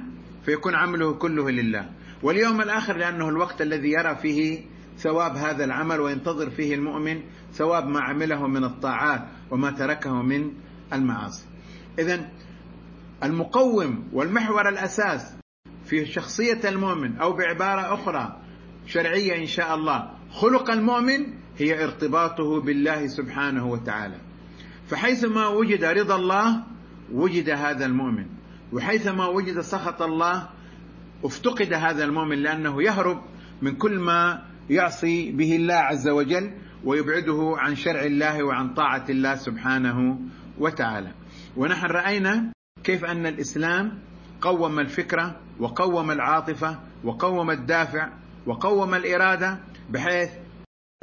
فيكون 0.49 0.75
عمله 0.75 1.13
كله 1.13 1.51
لله. 1.51 1.91
واليوم 2.23 2.61
الآخر 2.61 2.97
لأنه 2.97 3.29
الوقت 3.29 3.63
الذي 3.63 3.91
يرى 3.91 4.17
فيه 4.17 4.65
ثواب 4.99 5.37
هذا 5.37 5.65
العمل 5.65 6.01
وينتظر 6.01 6.51
فيه 6.51 6.75
المؤمن 6.75 7.21
ثواب 7.53 7.87
ما 7.87 8.01
عمله 8.01 8.47
من 8.47 8.65
الطاعات 8.65 9.29
وما 9.51 9.71
تركه 9.71 10.23
من 10.23 10.53
المعاصي. 10.93 11.47
إذا 11.99 12.29
المقوم 13.23 14.09
والمحور 14.13 14.69
الأساس 14.69 15.37
في 15.85 16.07
شخصية 16.07 16.61
المؤمن 16.65 17.17
أو 17.17 17.33
بعبارة 17.33 17.95
أخرى 17.95 18.43
شرعية 18.87 19.37
إن 19.43 19.47
شاء 19.47 19.75
الله 19.75 20.11
خلق 20.31 20.71
المؤمن 20.71 21.27
هي 21.59 21.85
ارتباطه 21.85 22.61
بالله 22.61 23.07
سبحانه 23.07 23.67
وتعالى. 23.67 24.17
فحيثما 24.87 25.49
وجد 25.49 25.85
رضا 25.85 26.17
الله 26.17 26.65
وجد 27.13 27.51
هذا 27.51 27.87
المؤمن. 27.87 28.38
وحيثما 28.73 29.27
وجد 29.27 29.61
سخط 29.61 30.03
الله 30.03 30.49
افتقد 31.25 31.73
هذا 31.73 32.05
المؤمن 32.05 32.39
لأنه 32.39 32.83
يهرب 32.83 33.23
من 33.63 33.77
كل 33.77 33.99
ما 33.99 34.43
يعصي 34.71 35.33
به 35.33 35.57
الله 35.57 35.75
عز 35.75 36.09
وجل 36.09 36.51
ويبعده 36.85 37.55
عن 37.59 37.75
شرع 37.77 38.03
الله 38.03 38.43
وعن 38.43 38.75
طاعة 38.75 39.05
الله 39.09 39.35
سبحانه 39.35 40.19
وتعالى. 40.59 41.13
ونحن 41.57 41.87
رأينا 41.87 42.53
كيف 42.85 43.05
أن 43.05 43.27
الإسلام 43.27 43.99
قوم 44.41 44.79
الفكرة 44.79 45.41
وقوم 45.61 46.11
العاطفة 46.11 46.79
وقوم 47.05 47.51
الدافع 47.51 48.09
وقوم 48.47 48.95
الإرادة 48.95 49.59
بحيث 49.91 50.31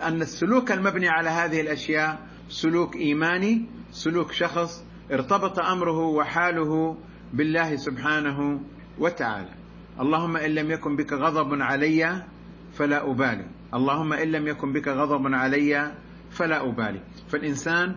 أن 0.01 0.21
السلوك 0.21 0.71
المبني 0.71 1.09
على 1.09 1.29
هذه 1.29 1.61
الأشياء 1.61 2.19
سلوك 2.49 2.95
إيماني 2.95 3.65
سلوك 3.91 4.31
شخص 4.31 4.83
ارتبط 5.11 5.59
أمره 5.59 5.99
وحاله 5.99 6.97
بالله 7.33 7.75
سبحانه 7.75 8.59
وتعالى. 8.99 9.53
اللهم 9.99 10.37
إن 10.37 10.51
لم 10.55 10.71
يكن 10.71 10.95
بك 10.95 11.13
غضب 11.13 11.61
علي 11.61 12.23
فلا 12.73 13.11
أبالي. 13.11 13.45
اللهم 13.73 14.13
إن 14.13 14.31
لم 14.31 14.47
يكن 14.47 14.73
بك 14.73 14.87
غضب 14.87 15.33
علي 15.33 15.91
فلا 16.31 16.69
أبالي. 16.69 17.01
فالإنسان 17.27 17.95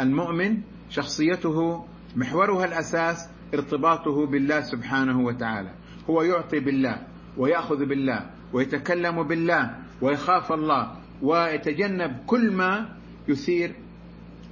المؤمن 0.00 0.60
شخصيته 0.90 1.84
محورها 2.16 2.64
الأساس 2.64 3.28
ارتباطه 3.54 4.26
بالله 4.26 4.60
سبحانه 4.60 5.20
وتعالى. 5.20 5.70
هو 6.10 6.22
يعطي 6.22 6.60
بالله 6.60 7.06
ويأخذ 7.36 7.86
بالله 7.86 8.30
ويتكلم 8.52 9.22
بالله 9.22 9.74
ويخاف 10.02 10.52
الله 10.52 10.96
ويتجنب 11.22 12.16
كل 12.26 12.50
ما 12.50 12.96
يثير 13.28 13.74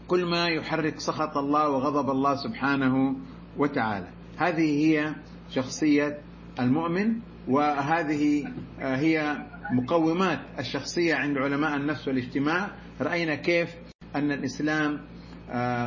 كل 0.08 0.24
ما 0.24 0.48
يحرك 0.48 1.00
سخط 1.00 1.36
الله 1.36 1.68
وغضب 1.68 2.10
الله 2.10 2.34
سبحانه 2.36 3.16
وتعالى. 3.58 4.15
هذه 4.36 4.86
هي 4.86 5.14
شخصية 5.50 6.18
المؤمن 6.60 7.20
وهذه 7.48 8.52
هي 8.78 9.36
مقومات 9.72 10.40
الشخصية 10.58 11.14
عند 11.14 11.38
علماء 11.38 11.76
النفس 11.76 12.08
والاجتماع. 12.08 12.70
رأينا 13.00 13.34
كيف 13.34 13.68
أن 14.16 14.32
الإسلام 14.32 15.00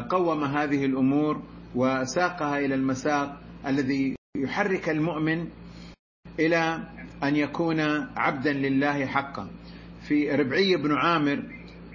قوم 0.09 0.43
هذه 0.43 0.85
الأمور 0.85 1.41
وساقها 1.75 2.59
إلى 2.59 2.75
المساق 2.75 3.41
الذي 3.67 4.15
يحرك 4.37 4.89
المؤمن 4.89 5.47
إلى 6.39 6.79
أن 7.23 7.35
يكون 7.35 7.79
عبدا 8.17 8.53
لله 8.53 9.05
حقا. 9.05 9.49
في 10.07 10.31
ربعي 10.31 10.75
بن 10.75 10.93
عامر 10.95 11.43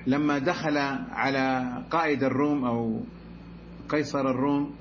لما 0.07 0.39
دخل 0.39 0.79
على 1.11 1.65
قائد 1.91 2.25
الروم 2.25 2.65
أو 2.65 3.01
قيصر 3.89 4.31
الروم 4.31 4.75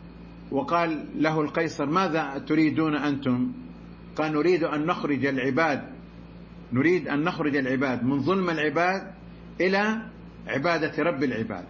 وقال 0.53 1.05
له 1.15 1.41
القيصر 1.41 1.85
ماذا 1.85 2.37
تريدون 2.47 2.95
أنتم؟ 2.95 3.51
قال 4.15 4.33
نريد 4.33 4.63
أن 4.63 4.85
نخرج 4.85 5.25
العباد 5.25 5.93
نريد 6.73 7.07
أن 7.07 7.23
نخرج 7.23 7.55
العباد 7.55 8.03
من 8.03 8.19
ظلم 8.19 8.49
العباد 8.49 9.13
إلى 9.61 10.01
عبادة 10.47 11.03
رب 11.03 11.23
العباد. 11.23 11.65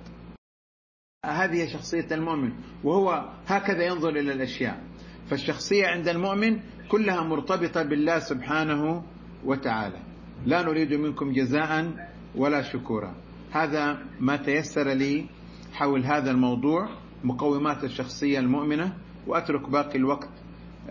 هذه 1.25 1.73
شخصية 1.73 2.07
المؤمن 2.11 2.51
وهو 2.83 3.29
هكذا 3.47 3.83
ينظر 3.85 4.09
إلى 4.09 4.33
الأشياء. 4.33 4.83
فالشخصية 5.29 5.87
عند 5.87 6.07
المؤمن 6.07 6.59
كلها 6.89 7.23
مرتبطة 7.23 7.83
بالله 7.83 8.19
سبحانه 8.19 9.03
وتعالى. 9.45 9.99
لا 10.45 10.61
نريد 10.61 10.93
منكم 10.93 11.31
جزاء 11.31 11.91
ولا 12.35 12.61
شكورا. 12.61 13.15
هذا 13.51 14.05
ما 14.19 14.35
تيسر 14.35 14.87
لي 14.87 15.25
حول 15.73 16.05
هذا 16.05 16.31
الموضوع. 16.31 17.02
مقومات 17.23 17.83
الشخصية 17.83 18.39
المؤمنة 18.39 18.97
وأترك 19.27 19.69
باقي 19.69 19.95
الوقت 19.95 20.29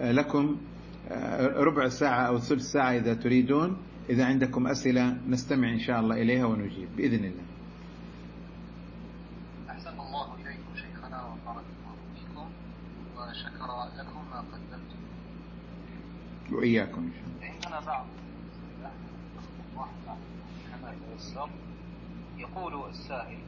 لكم 0.01 0.57
ربع 1.57 1.88
ساعة 1.88 2.27
أو 2.27 2.38
ثلث 2.38 2.62
ساعة 2.62 2.90
إذا 2.97 3.14
تريدون. 3.14 3.77
إذا 4.11 4.25
عندكم 4.25 4.66
أسئلة 4.66 5.16
نستمع 5.29 5.73
إن 5.73 5.79
شاء 5.79 6.01
الله 6.01 6.23
إليها 6.23 6.45
ونجيب 6.47 6.88
بإذن 6.97 7.25
الله. 7.25 7.45
أحسن 9.71 9.90
الله 9.90 10.35
إليكم 10.35 10.77
شيخنا 10.77 11.25
وبارك 11.25 11.64
الله 11.79 11.95
فيكم 12.14 12.47
وشكر 13.16 13.71
لكم 13.99 14.21
ما 14.31 14.38
قدمتم. 14.40 15.01
وإياكم 16.57 17.03
إن 17.03 17.12
شاء 17.12 17.25
الله. 17.27 17.55
عندنا 17.55 17.81
بعض 17.87 18.07
واحد 19.77 20.18
كما 20.71 20.95
يقول 22.38 22.90
السائل 22.90 23.38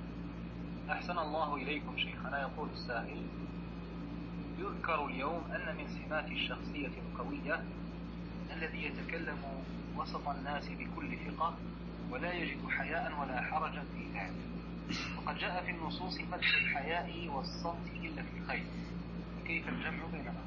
أحسن 0.90 1.18
الله 1.18 1.56
إليكم 1.56 1.96
شيخنا 1.96 2.40
يقول 2.40 2.68
السائل 2.72 3.22
يذكر 4.58 5.06
اليوم 5.06 5.42
أن 5.50 5.76
من 5.76 5.84
سمات 5.88 6.30
الشخصية 6.30 6.90
القوية 7.10 7.62
الذي 8.56 8.84
يتكلم 8.84 9.38
وسط 9.96 10.28
الناس 10.28 10.68
بكل 10.68 11.16
ثقة 11.26 11.54
ولا 12.10 12.32
يجد 12.32 12.68
حياء 12.68 13.20
ولا 13.20 13.40
حرجا 13.40 13.82
في 13.82 14.18
ذلك 14.18 14.34
وقد 15.16 15.38
جاء 15.38 15.64
في 15.64 15.70
النصوص 15.70 16.20
مدح 16.20 16.54
الحياء 16.64 17.28
والصمت 17.28 17.86
إلا 17.96 18.22
في 18.22 18.38
الخير. 18.38 18.64
كيف 19.46 19.68
الجمع 19.68 20.06
بينهما؟ 20.12 20.46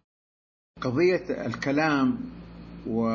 قضية 0.82 1.46
الكلام 1.46 2.20
و 2.88 3.08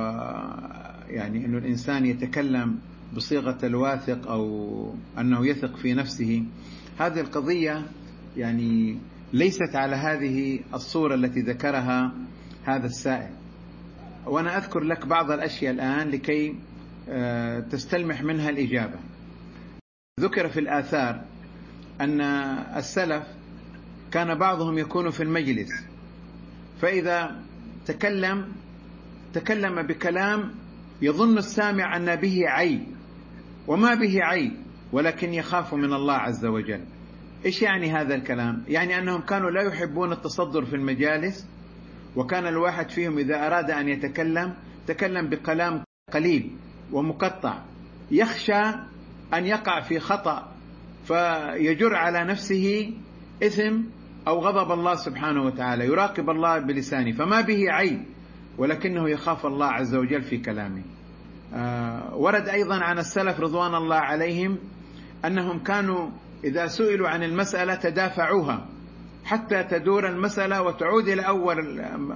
يعني 1.08 1.44
انه 1.44 1.58
الإنسان 1.58 2.06
يتكلم 2.06 2.80
بصيغة 3.16 3.66
الواثق 3.66 4.30
أو 4.30 4.94
أنه 5.18 5.46
يثق 5.46 5.76
في 5.76 5.94
نفسه 5.94 6.44
هذه 6.98 7.20
القضية 7.20 7.83
يعني 8.37 8.98
ليست 9.33 9.76
على 9.76 9.96
هذه 9.96 10.61
الصورة 10.74 11.14
التي 11.14 11.40
ذكرها 11.40 12.12
هذا 12.64 12.87
السائل. 12.87 13.31
وأنا 14.26 14.57
أذكر 14.57 14.81
لك 14.81 15.07
بعض 15.07 15.31
الأشياء 15.31 15.72
الآن 15.72 16.09
لكي 16.09 16.55
تستلمح 17.70 18.22
منها 18.22 18.50
الإجابة. 18.50 18.98
ذكر 20.20 20.48
في 20.48 20.61
الآثار 20.61 21.24
أن 22.00 22.20
السلف 22.76 23.26
كان 24.12 24.38
بعضهم 24.38 24.78
يكون 24.78 25.11
في 25.11 25.22
المجلس. 25.22 25.70
فإذا 26.81 27.42
تكلم 27.87 28.52
تكلم 29.33 29.83
بكلام 29.83 30.55
يظن 31.02 31.38
السامع 31.38 31.96
أن 31.96 32.16
به 32.16 32.40
عيب 32.46 32.87
وما 33.66 33.94
به 33.94 34.18
عيب. 34.22 34.52
ولكن 34.92 35.35
يخاف 35.35 35.74
من 35.74 35.92
الله 35.92 36.14
عز 36.14 36.44
وجل. 36.44 36.85
إيش 37.46 37.62
يعني 37.62 37.92
هذا 37.92 38.14
الكلام؟ 38.14 38.64
يعني 38.68 38.98
أنهم 38.98 39.20
كانوا 39.20 39.50
لا 39.50 39.62
يحبون 39.62 40.12
التصدر 40.12 40.64
في 40.64 40.76
المجالس 40.76 41.48
وكان 42.16 42.46
الواحد 42.46 42.90
فيهم 42.90 43.18
إذا 43.18 43.46
أراد 43.46 43.70
أن 43.70 43.88
يتكلم 43.88 44.55
تكلم 44.87 45.28
بكلام 45.28 45.85
قليل 46.12 46.50
ومقطع. 46.92 47.59
يخشى 48.11 48.62
أن 49.35 49.46
يقع 49.46 49.81
في 49.81 49.98
خطأ 49.98 50.52
فيجر 51.05 51.94
على 51.94 52.24
نفسه 52.24 52.94
إثم 53.42 53.81
أو 54.28 54.38
غضب 54.38 54.72
الله 54.72 54.94
سبحانه 54.94 55.42
وتعالى 55.42 55.87
يراقب 55.87 56.31
الله 56.31 56.59
بلسانه 56.59 57.12
فما 57.12 57.40
به 57.40 57.72
عيب 57.72 58.02
ولكنه 58.59 59.11
يخاف 59.11 59.46
الله 59.46 59.66
عز 59.66 59.94
وجل 59.94 60.22
في 60.22 60.38
كلامه. 60.38 60.83
آه 61.55 62.16
ورد 62.16 62.48
أيضا 62.48 62.85
عن 62.85 62.98
السلف 62.98 63.40
رضوان 63.40 63.74
الله 63.74 63.96
عليهم 63.96 64.59
أنهم 65.24 65.58
كانوا 65.58 66.11
إذا 66.44 66.66
سئلوا 66.66 67.08
عن 67.08 67.22
المسألة 67.22 67.74
تدافعوها 67.74 68.68
حتى 69.24 69.64
تدور 69.64 70.08
المسألة 70.08 70.62
وتعود 70.62 71.08
إلى 71.08 71.22
أول 71.22 71.56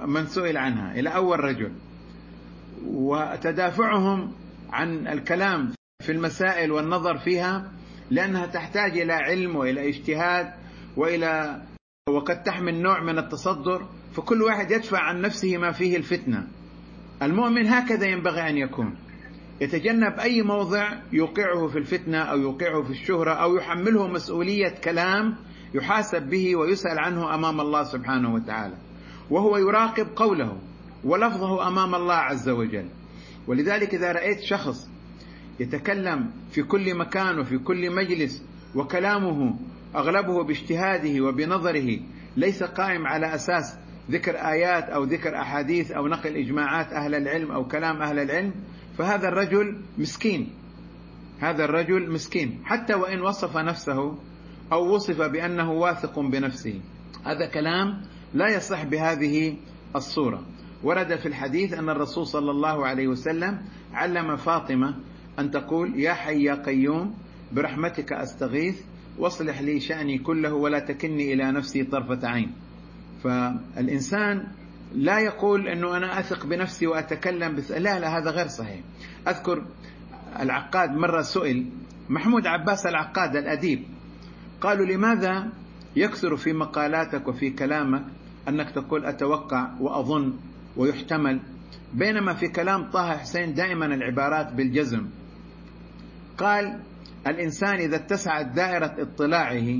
من 0.07 0.25
سئل 0.25 0.57
عنها 0.57 0.99
إلى 0.99 1.09
أول 1.09 1.39
رجل. 1.39 1.71
وتدافعهم 2.85 4.31
عن 4.69 5.07
الكلام 5.07 5.73
في 6.03 6.11
المسائل 6.11 6.71
والنظر 6.71 7.17
فيها 7.17 7.71
لأنها 8.09 8.45
تحتاج 8.45 8.97
إلى 8.97 9.13
علم 9.13 9.55
وإلى 9.55 9.89
اجتهاد 9.89 10.53
وإلى 10.97 11.61
وقد 12.09 12.43
تحمل 12.43 12.81
نوع 12.81 13.03
من 13.03 13.17
التصدر 13.17 13.87
فكل 14.13 14.41
واحد 14.41 14.71
يدفع 14.71 14.99
عن 14.99 15.21
نفسه 15.21 15.57
ما 15.57 15.71
فيه 15.71 15.97
الفتنة. 15.97 16.47
المؤمن 17.21 17.67
هكذا 17.67 18.07
ينبغي 18.07 18.49
أن 18.49 18.57
يكون. 18.57 18.95
يتجنب 19.61 20.19
أي 20.19 20.41
موضع 20.41 20.89
يوقعه 21.13 21.67
في 21.67 21.77
الفتنة 21.77 22.17
أو 22.17 22.37
يوقعه 22.37 22.83
في 22.83 22.89
الشهرة 22.89 23.31
أو 23.31 23.55
يحمله 23.55 24.07
مسؤولية 24.07 24.69
كلام 24.83 25.35
يحاسب 25.73 26.29
به 26.29 26.55
ويسأل 26.55 26.99
عنه 26.99 27.35
أمام 27.35 27.61
الله 27.61 27.83
سبحانه 27.83 28.33
وتعالى. 28.33 28.75
وهو 29.29 29.57
يراقب 29.57 30.07
قوله 30.15 30.57
ولفظه 31.03 31.67
أمام 31.67 31.95
الله 31.95 32.15
عز 32.15 32.49
وجل. 32.49 32.89
ولذلك 33.47 33.95
إذا 33.95 34.11
رأيت 34.11 34.39
شخص 34.41 34.89
يتكلم 35.59 36.31
في 36.51 36.63
كل 36.63 36.95
مكان 36.95 37.39
وفي 37.39 37.57
كل 37.57 37.95
مجلس 37.95 38.43
وكلامه 38.75 39.59
أغلبه 39.95 40.43
باجتهاده 40.43 41.21
وبنظره 41.21 41.99
ليس 42.37 42.63
قائم 42.63 43.07
على 43.07 43.35
أساس 43.35 43.77
ذكر 44.11 44.35
آيات 44.35 44.83
أو 44.83 45.03
ذكر 45.03 45.35
أحاديث 45.35 45.91
أو 45.91 46.07
نقل 46.07 46.35
إجماعات 46.35 46.93
أهل 46.93 47.15
العلم 47.15 47.51
أو 47.51 47.67
كلام 47.67 48.01
أهل 48.01 48.19
العلم 48.19 48.53
فهذا 48.97 49.27
الرجل 49.27 49.81
مسكين. 49.97 50.49
هذا 51.39 51.65
الرجل 51.65 52.11
مسكين. 52.11 52.59
حتى 52.65 52.93
وإن 52.93 53.21
وصف 53.21 53.57
نفسه 53.57 54.17
أو 54.71 54.95
وصف 54.95 55.21
بأنه 55.21 55.71
واثق 55.71 56.19
بنفسه. 56.19 56.81
هذا 57.25 57.45
كلام 57.45 58.01
لا 58.33 58.55
يصح 58.55 58.83
بهذه 58.83 59.55
الصورة. 59.95 60.43
ورد 60.83 61.15
في 61.15 61.25
الحديث 61.25 61.73
أن 61.73 61.89
الرسول 61.89 62.27
صلى 62.27 62.51
الله 62.51 62.87
عليه 62.87 63.07
وسلم 63.07 63.61
علم 63.93 64.35
فاطمة 64.35 64.95
أن 65.39 65.51
تقول 65.51 65.99
يا 65.99 66.13
حي 66.13 66.43
يا 66.43 66.55
قيوم 66.63 67.13
برحمتك 67.51 68.13
أستغيث 68.13 68.81
واصلح 69.17 69.61
لي 69.61 69.79
شأني 69.79 70.17
كله 70.17 70.53
ولا 70.53 70.79
تكلني 70.79 71.33
إلى 71.33 71.51
نفسي 71.51 71.83
طرفة 71.83 72.27
عين. 72.27 72.51
فالإنسان 73.23 74.47
لا 74.95 75.19
يقول 75.19 75.67
إنه 75.67 75.97
أنا 75.97 76.19
أثق 76.19 76.45
بنفسي 76.45 76.87
وأتكلم 76.87 77.55
بس 77.55 77.71
لا 77.71 77.99
لا 77.99 78.17
هذا 78.17 78.31
غير 78.31 78.47
صحيح. 78.47 78.79
أذكر 79.27 79.65
العقاد 80.39 80.91
مرة 80.91 81.21
سئل 81.21 81.69
محمود 82.09 82.47
عباس 82.47 82.85
العقاد 82.85 83.35
الأديب 83.35 83.83
قالوا 84.61 84.85
لماذا 84.85 85.49
يكثر 85.95 86.35
في 86.37 86.53
مقالاتك 86.53 87.27
وفي 87.27 87.49
كلامك 87.49 88.03
أنك 88.49 88.71
تقول 88.71 89.05
أتوقع 89.05 89.71
وأظن 89.79 90.33
ويحتمل 90.77 91.39
بينما 91.93 92.33
في 92.33 92.47
كلام 92.47 92.89
طه 92.91 93.17
حسين 93.17 93.53
دائما 93.53 93.85
العبارات 93.85 94.53
بالجزم؟ 94.53 95.07
قال 96.37 96.79
الإنسان 97.27 97.75
إذا 97.75 97.95
اتسعت 97.95 98.45
دائرة 98.45 98.95
اطلاعه 98.99 99.79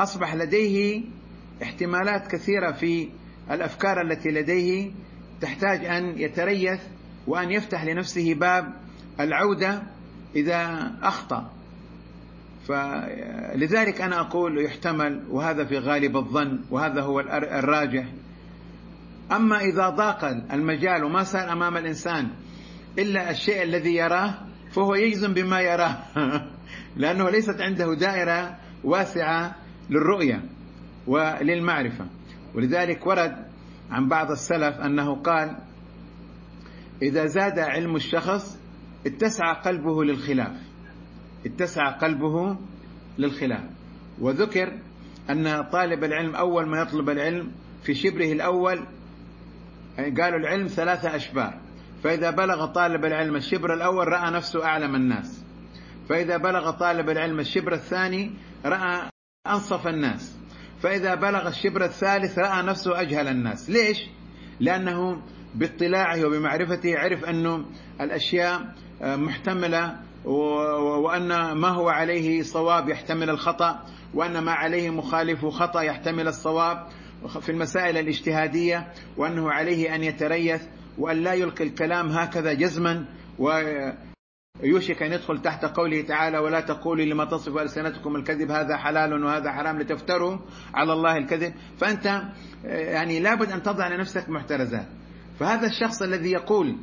أصبح 0.00 0.34
لديه 0.34 1.04
احتمالات 1.62 2.26
كثيرة 2.26 2.72
في 2.72 3.08
الأفكار 3.52 4.00
التي 4.00 4.30
لديه 4.30 4.90
تحتاج 5.40 5.84
أن 5.84 6.18
يتريث 6.18 6.80
وأن 7.26 7.50
يفتح 7.50 7.84
لنفسه 7.84 8.34
باب 8.34 8.72
العودة 9.20 9.82
إذا 10.36 10.92
أخطأ. 11.02 11.50
فلذلك 12.68 14.00
أنا 14.00 14.20
أقول 14.20 14.64
يحتمل 14.64 15.22
وهذا 15.28 15.64
في 15.64 15.78
غالب 15.78 16.16
الظن 16.16 16.60
وهذا 16.70 17.00
هو 17.02 17.20
الراجح. 17.20 18.04
أما 19.32 19.60
إذا 19.60 19.88
ضاق 19.88 20.24
المجال 20.52 21.04
وما 21.04 21.22
صار 21.22 21.52
أمام 21.52 21.76
الإنسان 21.76 22.28
إلا 22.98 23.30
الشيء 23.30 23.62
الذي 23.62 23.94
يراه 23.94 24.34
فهو 24.70 24.94
يجزم 24.94 25.34
بما 25.34 25.60
يراه. 25.60 25.98
لأنه 26.96 27.30
ليست 27.30 27.60
عنده 27.60 27.94
دائرة 27.94 28.56
واسعة 28.84 29.54
للرؤية 29.90 30.42
وللمعرفة. 31.06 32.06
ولذلك 32.54 33.06
ورد 33.06 33.36
عن 33.90 34.08
بعض 34.08 34.30
السلف 34.30 34.80
أنه 34.80 35.14
قال 35.14 35.56
إذا 37.02 37.26
زاد 37.26 37.58
علم 37.58 37.96
الشخص 37.96 38.58
اتسع 39.06 39.52
قلبه 39.52 40.04
للخلاف 40.04 40.56
اتسع 41.46 41.90
قلبه 41.90 42.56
للخلاف. 43.18 43.64
وذكر 44.20 44.78
أن 45.30 45.62
طالب 45.62 46.04
العلم 46.04 46.34
أول 46.34 46.68
ما 46.68 46.80
يطلب 46.80 47.10
العلم 47.10 47.52
في 47.82 47.94
شبره 47.94 48.32
الأول 48.32 48.86
قالوا 49.98 50.38
العلم 50.38 50.66
ثلاثة 50.66 51.16
أشبار. 51.16 51.60
فإذا 52.04 52.30
بلغ 52.30 52.66
طالب 52.66 53.04
العلم 53.04 53.36
الشبر 53.36 53.74
الأول 53.74 54.08
رأى 54.08 54.30
نفسه 54.30 54.64
أعلم 54.64 54.94
الناس. 54.94 55.44
فإذا 56.08 56.36
بلغ 56.36 56.70
طالب 56.70 57.10
العلم 57.10 57.40
الشبر 57.40 57.72
الثاني 57.72 58.30
رأى 58.64 59.08
أنصف 59.46 59.86
الناس. 59.86 60.31
فإذا 60.82 61.14
بلغ 61.14 61.48
الشبر 61.48 61.84
الثالث 61.84 62.38
رأى 62.38 62.62
نفسه 62.62 63.00
أجهل 63.00 63.28
الناس 63.28 63.70
ليش؟ 63.70 63.98
لأنه 64.60 65.22
باطلاعه 65.54 66.24
وبمعرفته 66.26 66.98
عرف 66.98 67.24
أنه 67.24 67.64
الأشياء 68.00 68.74
محتملة 69.02 69.96
وأن 70.24 71.52
ما 71.52 71.68
هو 71.68 71.88
عليه 71.88 72.42
صواب 72.42 72.88
يحتمل 72.88 73.30
الخطأ 73.30 73.82
وأن 74.14 74.38
ما 74.38 74.52
عليه 74.52 74.90
مخالف 74.90 75.46
خطأ 75.46 75.80
يحتمل 75.80 76.28
الصواب 76.28 76.86
في 77.40 77.52
المسائل 77.52 77.98
الاجتهادية 77.98 78.92
وأنه 79.16 79.50
عليه 79.50 79.94
أن 79.94 80.02
يتريث 80.02 80.62
وأن 80.98 81.16
لا 81.16 81.34
يلقي 81.34 81.64
الكلام 81.64 82.08
هكذا 82.10 82.52
جزما 82.52 83.04
ويوشك 84.62 85.02
أن 85.02 85.12
يدخل 85.12 85.42
تحت 85.42 85.64
قوله 85.64 86.02
تعالى 86.02 86.38
ولا 86.38 86.60
تقولوا 86.60 87.04
لما 87.04 87.24
تصف 87.24 87.56
ألسنتكم 87.56 88.16
الكذب 88.16 88.50
هذا 88.50 88.76
حلال 88.76 89.24
وهذا 89.24 89.52
حرام 89.52 89.78
لتفتروا 89.78 90.38
على 90.74 90.92
الله 90.92 91.16
الكذب. 91.16 91.54
فأنت 91.78 92.22
يعني 92.64 93.20
لابد 93.20 93.52
أن 93.52 93.62
تضع 93.62 93.88
لنفسك 93.88 94.28
محترزات. 94.28 94.86
فهذا 95.40 95.66
الشخص 95.66 96.02
الذي 96.02 96.30
يقول 96.30 96.76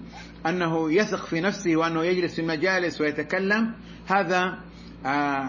أنه 0.45 0.93
يثق 0.93 1.25
في 1.25 1.41
نفسه 1.41 1.75
وأنه 1.75 2.03
يجلس 2.03 2.35
في 2.35 2.41
المجالس 2.41 3.01
ويتكلم 3.01 3.73
هذا 4.07 4.59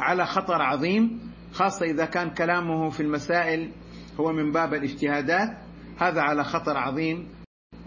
على 0.00 0.26
خطر 0.26 0.62
عظيم 0.62 1.20
خاصة 1.52 1.86
إذا 1.86 2.04
كان 2.04 2.30
كلامه 2.30 2.90
في 2.90 3.00
المسائل 3.00 3.70
هو 4.20 4.32
من 4.32 4.52
باب 4.52 4.74
الاجتهادات. 4.74 5.58
هذا 5.98 6.20
على 6.20 6.44
خطر 6.44 6.76
عظيم. 6.76 7.39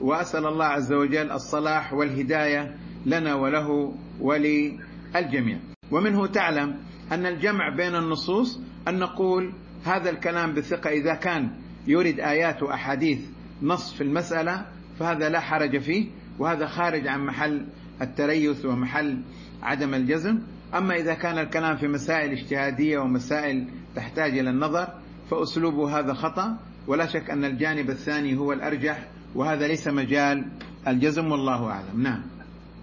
وأسأل 0.03 0.45
الله 0.45 0.65
عز 0.65 0.93
وجل 0.93 1.31
الصلاح 1.31 1.93
والهداية 1.93 2.75
لنا 3.05 3.35
وله 3.35 3.95
وللجميع. 4.19 5.59
ومنه 5.91 6.27
تعلم 6.27 6.75
أن 7.11 7.25
الجمع 7.25 7.69
بين 7.75 7.95
النصوص 7.95 8.59
أن 8.87 8.99
نقول 8.99 9.53
هذا 9.85 10.09
الكلام 10.09 10.53
بثقة. 10.53 10.89
إذا 10.89 11.13
كان 11.13 11.51
يريد 11.87 12.19
آيات 12.19 12.63
وأحاديث 12.63 13.19
نص 13.61 13.93
في 13.93 14.03
المسألة 14.03 14.65
فهذا 14.99 15.29
لا 15.29 15.39
حرج 15.39 15.77
فيه 15.77 16.05
وهذا 16.39 16.67
خارج 16.67 17.07
عن 17.07 17.25
محل 17.25 17.65
التريث 18.01 18.65
ومحل 18.65 19.21
عدم 19.61 19.93
الجزم. 19.93 20.39
أما 20.73 20.95
إذا 20.95 21.13
كان 21.13 21.37
الكلام 21.37 21.77
في 21.77 21.87
مسائل 21.87 22.31
اجتهادية 22.31 22.99
ومسائل 22.99 23.67
تحتاج 23.95 24.37
إلى 24.37 24.49
النظر 24.49 24.87
فأسلوبه 25.29 25.99
هذا 25.99 26.13
خطأ. 26.13 26.57
ولا 26.87 27.05
شك 27.05 27.29
أن 27.29 27.45
الجانب 27.45 27.89
الثاني 27.89 28.37
هو 28.37 28.53
الأرجح 28.53 29.07
وهذا 29.35 29.67
ليس 29.67 29.87
مجال 29.87 30.45
الجزم 30.87 31.31
والله 31.31 31.71
أعلم. 31.71 32.03
نعم. 32.03 32.23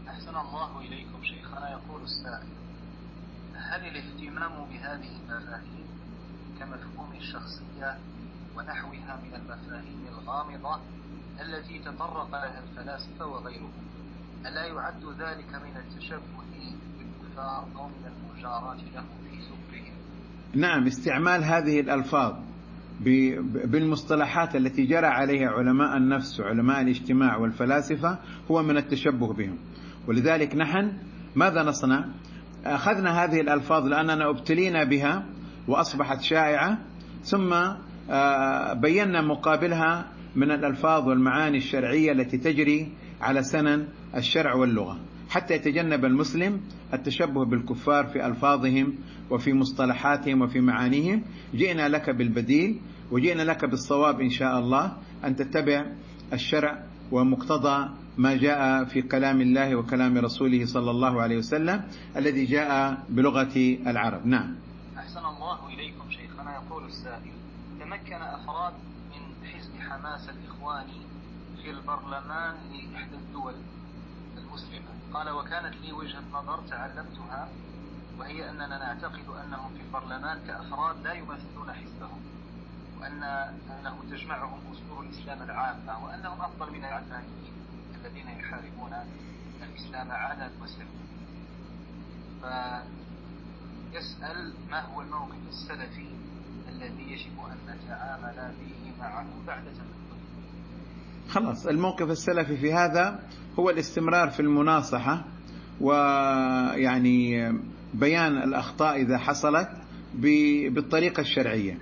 أحسن 0.08 0.36
الله 0.36 0.80
إليكم 0.80 1.22
شيخنا 1.22 1.70
يقول 1.70 2.02
السائل 2.02 2.48
هل 3.54 3.80
الاهتمام 3.86 4.64
بهذه 4.70 5.10
المفاهيم 5.16 5.86
كمفهوم 6.60 7.12
الشخصية 7.16 7.98
ونحوها 8.56 9.20
من 9.24 9.34
المفاهيم 9.34 10.06
الغامضة 10.08 10.80
التي 11.40 11.78
تطرق 11.78 12.30
لها 12.30 12.62
الفلاسفة 12.62 13.26
وغيرهم 13.26 13.72
ألا 14.46 14.64
يعد 14.64 15.04
ذلك 15.04 15.54
من 15.54 15.76
التشبه 15.76 16.40
بالكفار 16.98 17.66
أو 17.76 17.88
من 17.88 18.12
المجاراة 18.12 18.74
لهم 18.74 19.08
في 19.30 19.42
سكرهم 19.42 19.94
نعم 20.54 20.86
استعمال 20.86 21.44
هذه 21.44 21.80
الألفاظ. 21.80 22.49
بالمصطلحات 23.64 24.56
التي 24.56 24.84
جرى 24.84 25.06
عليها 25.06 25.48
علماء 25.48 25.96
النفس 25.96 26.40
وعلماء 26.40 26.80
الاجتماع 26.80 27.36
والفلاسفة 27.36 28.18
هو 28.50 28.62
من 28.62 28.76
التشبه 28.76 29.32
بهم. 29.32 29.58
ولذلك 30.08 30.56
نحن 30.56 30.92
ماذا 31.36 31.62
نصنع؟ 31.62 32.04
أخذنا 32.64 33.24
هذه 33.24 33.40
الألفاظ 33.40 33.86
لأننا 33.86 34.30
ابتلينا 34.30 34.84
بها 34.84 35.24
وأصبحت 35.68 36.20
شائعة 36.20 36.78
ثم 37.22 37.50
بينا 38.80 39.22
مقابلها 39.22 40.06
من 40.36 40.50
الألفاظ 40.50 41.08
والمعاني 41.08 41.56
الشرعية 41.56 42.12
التي 42.12 42.38
تجري 42.38 42.92
على 43.20 43.42
سنن 43.42 43.86
الشرع 44.16 44.54
واللغة. 44.54 44.98
حتى 45.30 45.54
يتجنب 45.54 46.04
المسلم 46.04 46.60
التشبه 46.94 47.44
بالكفار 47.44 48.06
في 48.06 48.26
ألفاظهم 48.26 48.94
وفي 49.30 49.52
مصطلحاتهم 49.52 50.42
وفي 50.42 50.60
معانيهم. 50.60 51.22
جئنا 51.54 51.88
لك 51.88 52.10
بالبديل 52.10 52.80
وجئنا 53.10 53.42
لك 53.42 53.64
بالصواب 53.64 54.20
إن 54.20 54.30
شاء 54.30 54.58
الله 54.58 54.96
أن 55.24 55.36
تتبع 55.36 55.86
الشرع 56.32 56.84
ومقتضى 57.12 57.88
ما 58.18 58.36
جاء 58.36 58.84
في 58.84 59.02
كلام 59.02 59.40
الله 59.40 59.76
وكلام 59.76 60.18
رسوله 60.18 60.66
صلى 60.66 60.90
الله 60.90 61.22
عليه 61.22 61.36
وسلم 61.36 61.82
الذي 62.16 62.44
جاء 62.44 63.02
بلغة 63.08 63.56
العرب. 63.86 64.26
نعم. 64.26 64.56
أحسن 64.98 65.24
الله 65.24 65.68
إليكم 65.68 66.10
شيخنا 66.10 66.54
يقول 66.54 66.84
السائل 66.84 67.32
تمكن 67.80 68.14
أفراد 68.22 68.72
من 69.10 69.46
حزب 69.48 69.72
حماس 69.80 70.28
الإخواني 70.28 71.00
في 71.62 71.70
البرلمان 71.70 72.54
لإحدى 72.72 73.16
الدول 73.16 73.54
المسلمة؟ 74.38 74.90
قال 75.14 75.30
وكانت 75.30 75.74
لي 75.82 75.92
وجهة 75.92 76.22
نظر 76.32 76.58
تعلمتها 76.70 77.48
وهي 78.20 78.50
أننا 78.50 78.78
نعتقد 78.78 79.24
أنهم 79.44 79.74
في 79.74 79.82
البرلمان 79.82 80.38
كأفراد 80.46 81.02
لا 81.04 81.12
يمثلون 81.12 81.72
حزبهم 81.72 82.20
وأن 83.00 83.22
أنه 83.22 83.96
تجمعهم 84.10 84.60
أصول 84.72 85.06
الإسلام 85.06 85.42
العامة 85.42 86.04
وأنهم 86.04 86.40
أفضل 86.40 86.72
من 86.72 86.84
العلمانيين 86.84 87.52
الذين 88.00 88.28
يحاربون 88.28 88.92
الإسلام 89.62 90.10
علنا 90.10 90.50
وسرا 90.62 90.86
فيسأل 93.92 94.52
ما 94.70 94.80
هو 94.80 95.00
الموقف 95.00 95.48
السلفي 95.48 96.08
الذي 96.68 97.12
يجب 97.12 97.32
أن 97.40 97.74
نتعامل 97.74 98.54
به 98.60 98.92
معهم 99.00 99.46
بعد 99.46 99.64
خلاص 101.28 101.66
الموقف 101.66 102.10
السلفي 102.10 102.56
في 102.56 102.72
هذا 102.72 103.20
هو 103.58 103.70
الاستمرار 103.70 104.30
في 104.30 104.40
المناصحة 104.40 105.24
ويعني 105.80 107.50
بيان 107.94 108.36
الأخطاء 108.36 109.02
إذا 109.02 109.18
حصلت 109.18 109.68
بالطريقة 110.70 111.20
الشرعية. 111.20 111.78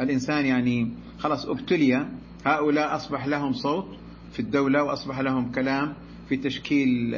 الإنسان 0.00 0.46
يعني 0.46 0.92
خلاص 1.18 1.46
أبتلي 1.46 2.06
هؤلاء 2.46 2.96
أصبح 2.96 3.26
لهم 3.26 3.52
صوت 3.52 3.96
في 4.32 4.40
الدولة 4.40 4.84
وأصبح 4.84 5.20
لهم 5.20 5.52
كلام 5.52 5.94
في 6.28 6.36
تشكيل 6.36 7.14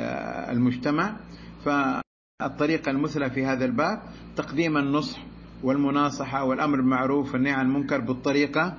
المجتمع. 0.51 1.17
فالطريقة 1.65 2.91
المثلى 2.91 3.31
في 3.31 3.45
هذا 3.45 3.65
الباب 3.65 4.03
تقديم 4.37 4.77
النصح 4.77 5.25
والمناصحة 5.63 6.45
والأمر 6.45 6.77
بالمعروف 6.77 7.35
والنهي 7.35 7.53
عن 7.53 7.67
المنكر 7.67 8.01
بالطريقة 8.01 8.79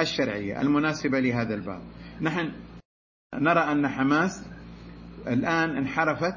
الشرعية 0.00 0.60
المناسبة 0.60 1.20
لهذا 1.20 1.54
الباب. 1.54 1.80
نحن 2.20 2.52
نرى 3.34 3.60
أن 3.60 3.88
حماس 3.88 4.46
الآن 5.26 5.76
انحرفت 5.76 6.34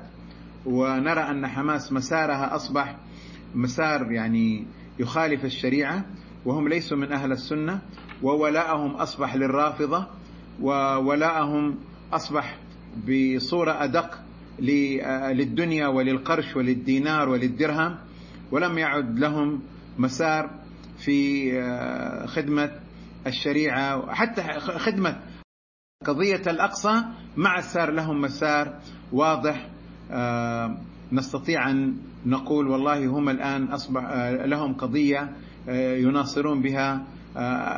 ونرى 0.65 1.21
أن 1.21 1.47
حماس 1.47 1.93
مسارها 1.93 2.55
أصبح 2.55 2.95
مسار 3.55 4.11
يعني 4.11 4.65
يخالف 4.99 5.45
الشريعة 5.45 6.05
وهم 6.45 6.67
ليسوا 6.67 6.97
من 6.97 7.11
أهل 7.11 7.31
السنة 7.31 7.81
وولاءهم 8.23 8.91
أصبح 8.91 9.35
للرافضة 9.35 10.07
وولاءهم 10.61 11.77
أصبح 12.13 12.57
بصورة 13.07 13.83
أدق 13.83 14.19
للدنيا 14.59 15.87
وللقرش 15.87 16.55
وللدينار 16.55 17.29
وللدرهم 17.29 17.97
ولم 18.51 18.77
يعد 18.77 19.19
لهم 19.19 19.61
مسار 19.97 20.49
في 20.97 21.51
خدمة 22.27 22.71
الشريعة 23.27 24.13
حتى 24.13 24.41
خدمة 24.59 25.19
قضية 26.05 26.41
الأقصى 26.47 27.03
مع 27.37 27.59
صار 27.61 27.91
لهم 27.91 28.21
مسار 28.21 28.79
واضح 29.11 29.69
نستطيع 31.11 31.69
أن 31.69 31.95
نقول 32.25 32.67
والله 32.67 33.07
هم 33.07 33.29
الآن 33.29 33.63
أصبح 33.63 34.03
لهم 34.45 34.73
قضية 34.73 35.29
يناصرون 35.97 36.61
بها 36.61 37.03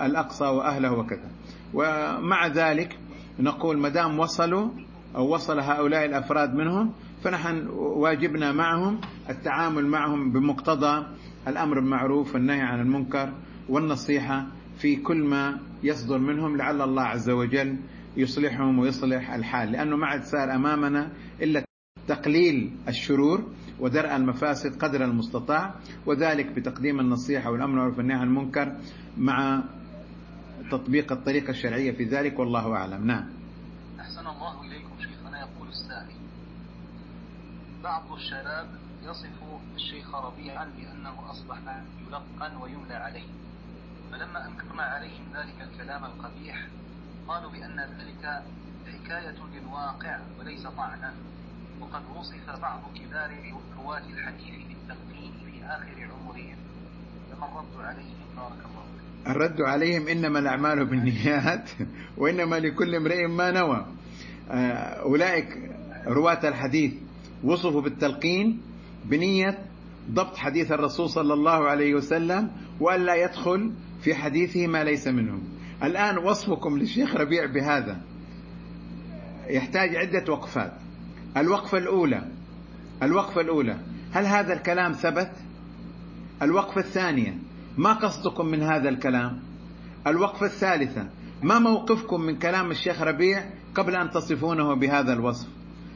الأقصى 0.05 0.45
وأهله 0.45 0.91
وكذا. 0.91 1.29
ومع 1.73 2.47
ذلك 2.47 2.99
نقول 3.39 3.77
مدام 3.77 4.19
وصلوا 4.19 4.69
أو 5.15 5.33
وصل 5.33 5.59
هؤلاء 5.59 6.05
الأفراد 6.05 6.53
منهم 6.55 6.93
فنحن 7.23 7.67
واجبنا 7.77 8.51
معهم 8.51 9.01
التعامل 9.29 9.85
معهم 9.85 10.31
بمقتضى 10.31 11.05
الأمر 11.47 11.79
بالمعروف 11.79 12.33
والنهي 12.33 12.61
عن 12.61 12.79
المنكر 12.79 13.33
والنصيحة 13.69 14.45
في 14.77 14.95
كل 14.95 15.23
ما 15.23 15.59
يصدر 15.83 16.17
منهم 16.17 16.57
لعل 16.57 16.81
الله 16.81 17.03
عز 17.03 17.29
وجل 17.29 17.77
يصلحهم 18.17 18.79
ويصلح 18.79 19.33
الحال. 19.33 19.71
لأنه 19.71 19.95
ما 19.97 20.07
عاد 20.07 20.23
صار 20.23 20.55
أمامنا 20.55 21.11
إلا 21.41 21.63
تقليل 22.07 22.71
الشرور 22.87 23.43
ودرء 23.79 24.15
المفاسد 24.15 24.81
قدر 24.81 25.05
المستطاع 25.05 25.75
وذلك 26.05 26.45
بتقديم 26.45 26.99
النصيحة 26.99 27.51
والأمر 27.51 27.79
والنهي 27.79 28.17
عن 28.17 28.27
المنكر 28.27 28.75
مع 29.17 29.63
تطبيق 30.71 31.11
الطريقة 31.11 31.49
الشرعية 31.49 31.91
في 31.91 32.03
ذلك 32.03 32.39
والله 32.39 32.73
أعلم. 32.75 33.07
نعم. 33.07 33.29
أحسن 33.99 34.27
الله 34.27 34.61
إليكم 34.61 34.93
شيخنا 34.99 35.39
يقول 35.39 35.67
السائل 35.67 36.15
بعض 37.83 38.11
الشباب 38.11 38.67
يصف 39.03 39.43
الشيخ 39.75 40.15
ربيعا 40.15 40.65
بأنه 40.77 41.31
أصبح 41.31 41.57
يلقن 42.07 42.55
ويملى 42.61 42.93
عليه 42.93 43.27
فلما 44.11 44.47
أنكرنا 44.47 44.81
عليهم 44.83 45.23
ذلك 45.35 45.61
الكلام 45.61 46.05
القبيح 46.05 46.67
قالوا 47.27 47.51
بأن 47.51 47.79
ذلك 47.79 48.43
حكاية 48.87 49.35
للواقع 49.53 50.19
وليس 50.39 50.67
طعنا 50.67 51.13
وقد 51.81 52.01
وصف 52.17 52.61
بعض 52.61 52.81
كبار 52.95 53.31
رواة 53.77 54.03
الحديث 54.09 54.55
بالتلقين 54.67 55.31
في 55.45 55.65
آخر 55.65 56.09
عمرهم. 56.13 56.55
فما 57.31 57.45
الرد 57.45 57.85
عليهم؟ 57.85 58.15
بارك 58.35 58.59
الله 58.65 58.85
الرد 59.27 59.61
عليهم 59.61 60.07
إنما 60.07 60.39
الأعمال 60.39 60.85
بالنيات 60.85 61.69
وإنما 62.17 62.55
لكل 62.55 62.95
امرئ 62.95 63.27
ما 63.27 63.51
نوى. 63.51 63.85
أولئك 65.01 65.71
رواة 66.07 66.47
الحديث 66.47 66.93
وصفوا 67.43 67.81
بالتلقين 67.81 68.61
بنية 69.05 69.57
ضبط 70.11 70.37
حديث 70.37 70.71
الرسول 70.71 71.09
صلى 71.09 71.33
الله 71.33 71.69
عليه 71.69 71.95
وسلم 71.95 72.51
وألا 72.79 73.15
يدخل 73.15 73.73
في 74.01 74.15
حديثه 74.15 74.67
ما 74.67 74.83
ليس 74.83 75.07
منه 75.07 75.39
الآن 75.83 76.17
وصفكم 76.17 76.77
للشيخ 76.77 77.15
ربيع 77.15 77.45
بهذا. 77.45 78.01
يحتاج 79.47 79.95
عدة 79.95 80.33
وقفات. 80.33 80.73
الوقفة 81.37 81.77
الأولى. 81.77 82.21
الوقفة 83.03 83.41
الأولى. 83.41 83.77
هل 84.11 84.25
هذا 84.25 84.53
الكلام 84.53 84.91
ثبت؟ 84.91 85.31
الوقفة 86.41 86.81
الثانية. 86.81 87.37
ما 87.77 87.93
قصدكم 87.93 88.45
من 88.45 88.61
هذا 88.61 88.89
الكلام؟ 88.89 89.39
الوقفة 90.07 90.45
الثالثة. 90.45 91.09
ما 91.43 91.59
موقفكم 91.59 92.21
من 92.21 92.35
كلام 92.35 92.71
الشيخ 92.71 93.01
ربيع 93.01 93.43
قبل 93.75 93.95
أن 93.95 94.09
تصفونه 94.11 94.73
بهذا 94.73 95.13
الوصف؟ 95.13 95.47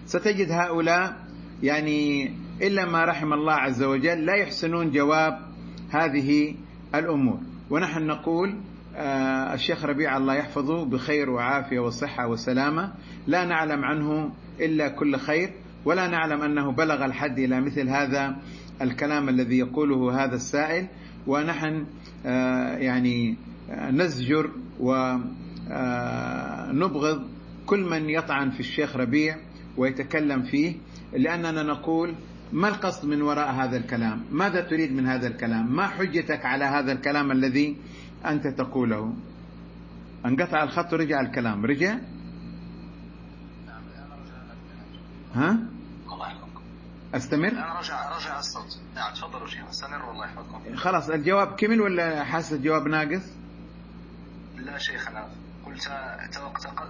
ستجد 0.06 0.52
هؤلاء 0.52 1.28
يعني 1.64 2.32
إلا 2.62 2.86
ما 2.86 3.06
رحم 3.06 3.34
الله 3.34 3.54
عز 3.54 3.84
وجل 3.84 4.26
لا 4.26 4.36
يحسنون 4.36 4.92
جواب 4.92 5.40
هذه 5.90 6.56
الأمور. 6.96 7.40
ونحن 7.70 8.04
نقول 8.04 8.56
الشيخ 9.54 9.86
ربيع 9.86 10.18
الله 10.18 10.36
يحفظه 10.36 10.86
بخير 10.86 11.30
وعافية 11.30 11.80
وصحة 11.80 12.28
وسلامة. 12.28 12.94
لا 13.28 13.46
نعلم 13.46 13.86
عنه 13.86 14.32
إلا 14.60 14.90
كل 14.90 15.18
خير 15.18 15.52
ولا 15.86 16.08
نعلم 16.08 16.42
أنه 16.42 16.72
بلغ 16.72 17.06
الحد 17.06 17.40
إلى 17.40 17.62
مثل 17.62 17.90
هذا 17.90 18.36
الكلام 18.82 19.30
الذي 19.30 19.58
يقوله 19.58 20.24
هذا 20.24 20.36
السائل. 20.36 20.88
ونحن 21.28 21.86
آه 22.26 22.78
يعني 22.78 23.36
آه 23.70 23.92
نزجر 23.92 24.50
ونبغض 26.70 27.24
كل 27.66 27.80
من 27.80 28.10
يطعن 28.10 28.50
في 28.50 28.60
الشيخ 28.60 28.96
ربيع 28.96 29.36
ويتكلم 29.78 30.42
فيه 30.42 30.76
لأننا 31.14 31.64
نقول 31.64 32.14
ما 32.54 32.68
القصد 32.68 33.06
من 33.06 33.22
وراء 33.22 33.52
هذا 33.52 33.78
الكلام؟ 33.78 34.22
ماذا 34.32 34.62
تريد 34.62 34.92
من 34.94 35.08
هذا 35.08 35.28
الكلام؟ 35.28 35.76
ما 35.76 35.88
حجتك 35.88 36.46
على 36.46 36.66
هذا 36.66 36.92
الكلام 36.92 37.32
الذي 37.32 37.76
أنت 38.26 38.48
تقوله 38.48 39.14
انقطع 40.26 40.64
الخط 40.64 40.94
ورجع 40.94 41.22
الكلام. 41.22 41.66
رجع؟ 41.66 41.98
ها؟ 45.36 45.58
أستمر؟ 47.16 47.48
الآن 47.48 47.78
رجع 47.78 48.18
رجع 48.18 48.40
الصوت. 48.40 48.80
نعم 48.96 49.14
تفضلوا 49.14 49.48
شيخ 49.48 49.68
أستمر 49.70 50.06
والله 50.06 50.26
يحفظكم. 50.26 50.76
خلاص 50.76 51.10
الجواب 51.10 51.56
كمل 51.56 51.82
ولا 51.82 52.24
حاسس 52.24 52.54
الجواب 52.54 52.88
ناقص؟ 52.88 53.24
لا 54.58 54.78
شيخنا 54.78 55.28
قلت 55.66 55.88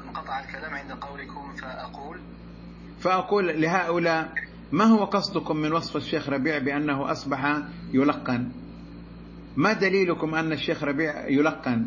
انقطع 0.08 0.40
الكلام 0.40 0.74
عند 0.74 0.92
قولكم 0.92 1.56
فأقول. 1.56 2.20
فأقول 3.00 3.62
لهؤلاء 3.62 4.34
ما 4.72 4.86
هو 4.86 5.06
قصدكم 5.06 5.58
من 5.58 5.72
وصف 5.74 5.96
الشيخ 5.96 6.30
ربيع 6.30 6.58
بأنه 6.58 7.12
أصبح 7.12 7.62
يلقن؟ 7.94 8.52
ما 9.60 9.74
دليلكم 9.74 10.36
أن 10.36 10.52
الشيخ 10.52 10.84
ربيع 10.84 11.28
يلقن؟ 11.28 11.86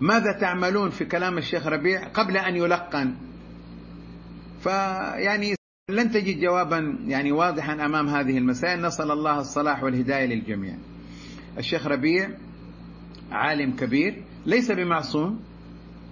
ماذا 0.00 0.32
تعملون 0.40 0.90
في 0.90 1.04
كلام 1.04 1.38
الشيخ 1.38 1.66
ربيع 1.66 2.08
قبل 2.08 2.36
أن 2.36 2.56
يلقن؟ 2.56 3.14
فيعني 4.60 5.54
لن 5.90 6.10
تجد 6.10 6.40
جوابا 6.40 6.98
يعني 7.06 7.32
واضحا 7.32 7.72
أمام 7.72 8.08
هذه 8.08 8.38
المسائل. 8.38 8.82
نسأل 8.82 9.10
الله 9.10 9.40
الصلاح 9.40 9.82
والهداية 9.82 10.26
للجميع. 10.26 10.74
الشيخ 11.58 11.86
ربيع 11.86 12.30
عالم 13.32 13.76
كبير 13.76 14.24
ليس 14.46 14.70
بمعصوم 14.70 15.40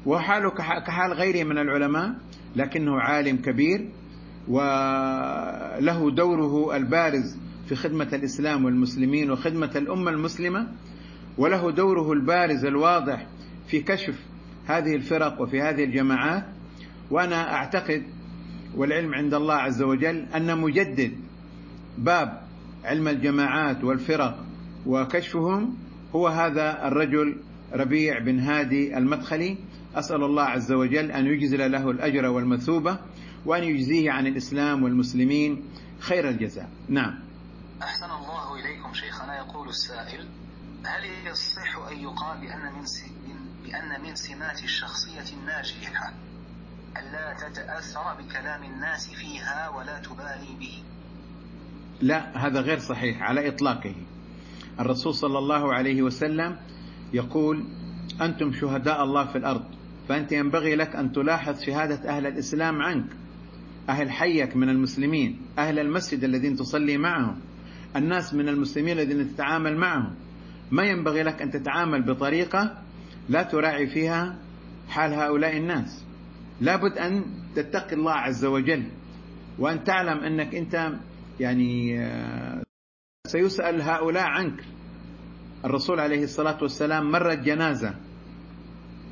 وحاله 0.06 0.50
كحال 0.86 1.12
غيره 1.12 1.44
من 1.44 1.58
العلماء 1.58 2.14
لكنه 2.56 3.00
عالم 3.00 3.36
كبير 3.36 3.88
وله 4.48 6.10
دوره 6.10 6.76
البارز 6.76 7.45
في 7.68 7.74
خدمة 7.74 8.08
الإسلام 8.12 8.64
والمسلمين 8.64 9.30
وخدمة 9.30 9.70
الأمة 9.76 10.10
المسلمة 10.10 10.66
وله 11.38 11.70
دوره 11.70 12.12
البارز 12.12 12.64
الواضح 12.64 13.26
في 13.68 13.80
كشف 13.80 14.14
هذه 14.66 14.94
الفرق 14.94 15.40
وفي 15.40 15.62
هذه 15.62 15.84
الجماعات. 15.84 16.44
وأنا 17.10 17.54
أعتقد 17.54 18.02
والعلم 18.76 19.14
عند 19.14 19.34
الله 19.34 19.54
عز 19.54 19.82
وجل 19.82 20.26
أن 20.34 20.58
مجدد 20.58 21.12
باب 21.98 22.40
علم 22.84 23.08
الجماعات 23.08 23.84
والفرق 23.84 24.44
وكشفهم 24.86 25.76
هو 26.14 26.28
هذا 26.28 26.88
الرجل 26.88 27.36
ربيع 27.72 28.18
بن 28.18 28.38
هادي 28.38 28.98
المدخلي. 28.98 29.56
أسأل 29.94 30.24
الله 30.24 30.42
عز 30.42 30.72
وجل 30.72 31.10
أن 31.10 31.26
يجزل 31.26 31.72
له 31.72 31.90
الأجر 31.90 32.26
والمثوبة 32.26 32.98
وأن 33.46 33.62
يجزيه 33.64 34.10
عن 34.10 34.26
الإسلام 34.26 34.82
والمسلمين 34.82 35.62
خير 35.98 36.28
الجزاء. 36.28 36.68
نعم. 36.88 37.25
أحسن 37.82 38.10
الله 38.10 38.54
إليكم 38.54 38.94
شيخنا 38.94 39.36
يقول 39.36 39.68
السائل 39.68 40.28
هل 40.84 41.04
يصح 41.26 41.76
أن 41.92 41.98
يقال 41.98 42.40
بأن 42.40 42.72
من 42.72 42.84
بأن 43.64 44.02
من 44.02 44.14
سمات 44.14 44.62
الشخصية 44.64 45.36
الناجحة 45.36 46.12
ألا 46.96 47.34
تتأثر 47.34 48.14
بكلام 48.18 48.62
الناس 48.64 49.10
فيها 49.10 49.68
ولا 49.68 49.98
تبالي 49.98 50.56
به؟ 50.60 50.82
لا 52.00 52.46
هذا 52.46 52.60
غير 52.60 52.78
صحيح 52.78 53.22
على 53.22 53.48
إطلاقه. 53.48 53.94
الرسول 54.80 55.14
صلى 55.14 55.38
الله 55.38 55.74
عليه 55.74 56.02
وسلم 56.02 56.56
يقول 57.12 57.64
أنتم 58.20 58.52
شهداء 58.52 59.04
الله 59.04 59.26
في 59.26 59.38
الأرض 59.38 59.64
فأنت 60.08 60.32
ينبغي 60.32 60.76
لك 60.76 60.96
أن 60.96 61.12
تلاحظ 61.12 61.60
شهادة 61.60 62.16
أهل 62.16 62.26
الإسلام 62.26 62.82
عنك 62.82 63.06
أهل 63.88 64.10
حيك 64.10 64.56
من 64.56 64.68
المسلمين 64.68 65.42
أهل 65.58 65.78
المسجد 65.78 66.24
الذين 66.24 66.56
تصلي 66.56 66.98
معهم. 66.98 67.40
الناس 67.96 68.34
من 68.34 68.48
المسلمين 68.48 68.98
الذين 68.98 69.34
تتعامل 69.34 69.76
معهم. 69.76 70.14
ما 70.70 70.82
ينبغي 70.82 71.22
لك 71.22 71.42
أن 71.42 71.50
تتعامل 71.50 72.02
بطريقة 72.02 72.82
لا 73.28 73.42
تراعي 73.42 73.86
فيها 73.86 74.38
حال 74.88 75.14
هؤلاء 75.14 75.56
الناس. 75.56 76.04
لابد 76.60 76.98
أن 76.98 77.24
تتقي 77.54 77.96
الله 77.96 78.12
عز 78.12 78.44
وجل 78.44 78.90
وأن 79.58 79.84
تعلم 79.84 80.18
أنك 80.18 80.54
أنت 80.54 80.92
يعني 81.40 82.00
سيسأل 83.26 83.82
هؤلاء 83.82 84.24
عنك. 84.24 84.64
الرسول 85.64 86.00
عليه 86.00 86.24
الصلاة 86.24 86.58
والسلام 86.62 87.10
مرت 87.10 87.38
جنازة 87.38 87.94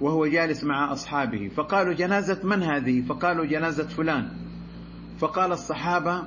وهو 0.01 0.27
جالس 0.27 0.65
مع 0.65 0.93
أصحابه 0.93 1.49
فقالوا 1.49 1.95
جنازة 1.95 2.41
من 2.45 2.63
هذه؟ 2.63 3.01
فقالوا 3.01 3.47
جنازة 3.47 3.89
فلان. 3.89 4.31
فقال 5.19 5.53
الصحابة 5.53 6.23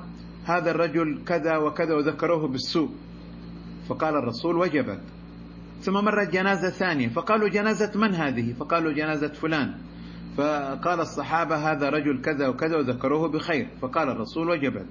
هذا 0.47 0.71
الرجل 0.71 1.23
كذا 1.25 1.57
وكذا 1.57 1.93
وذكروه 1.95 2.47
بالسوء. 2.47 2.89
فقال 3.89 4.15
الرسول 4.15 4.55
وجبت. 4.55 5.01
ثم 5.81 5.93
مرت 5.93 6.29
جنازة 6.29 6.69
ثانية. 6.69 7.07
فقالوا 7.07 7.49
جنازة 7.49 7.91
من 7.95 8.15
هذه؟ 8.15 8.53
فقالوا 8.53 8.91
جنازة 8.91 9.27
فلان. 9.27 9.73
فقال 10.37 10.99
الصحابة 10.99 11.55
هذا 11.55 11.89
رجل 11.89 12.21
كذا 12.21 12.47
وكذا 12.47 12.77
وذكروه 12.77 13.27
بخير. 13.27 13.67
فقال 13.81 14.09
الرسول 14.09 14.49
وجبت. 14.49 14.85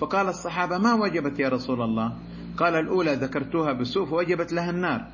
فقال 0.00 0.28
الصحابة 0.28 0.78
ما 0.78 0.94
وجبت 0.94 1.40
يا 1.40 1.48
رسول 1.48 1.82
الله؟ 1.82 2.16
قال 2.56 2.74
الأولى 2.74 3.14
ذكرتوها 3.14 3.72
بسوء 3.72 4.06
فوجبت 4.06 4.52
لها 4.52 4.70
النار. 4.70 5.06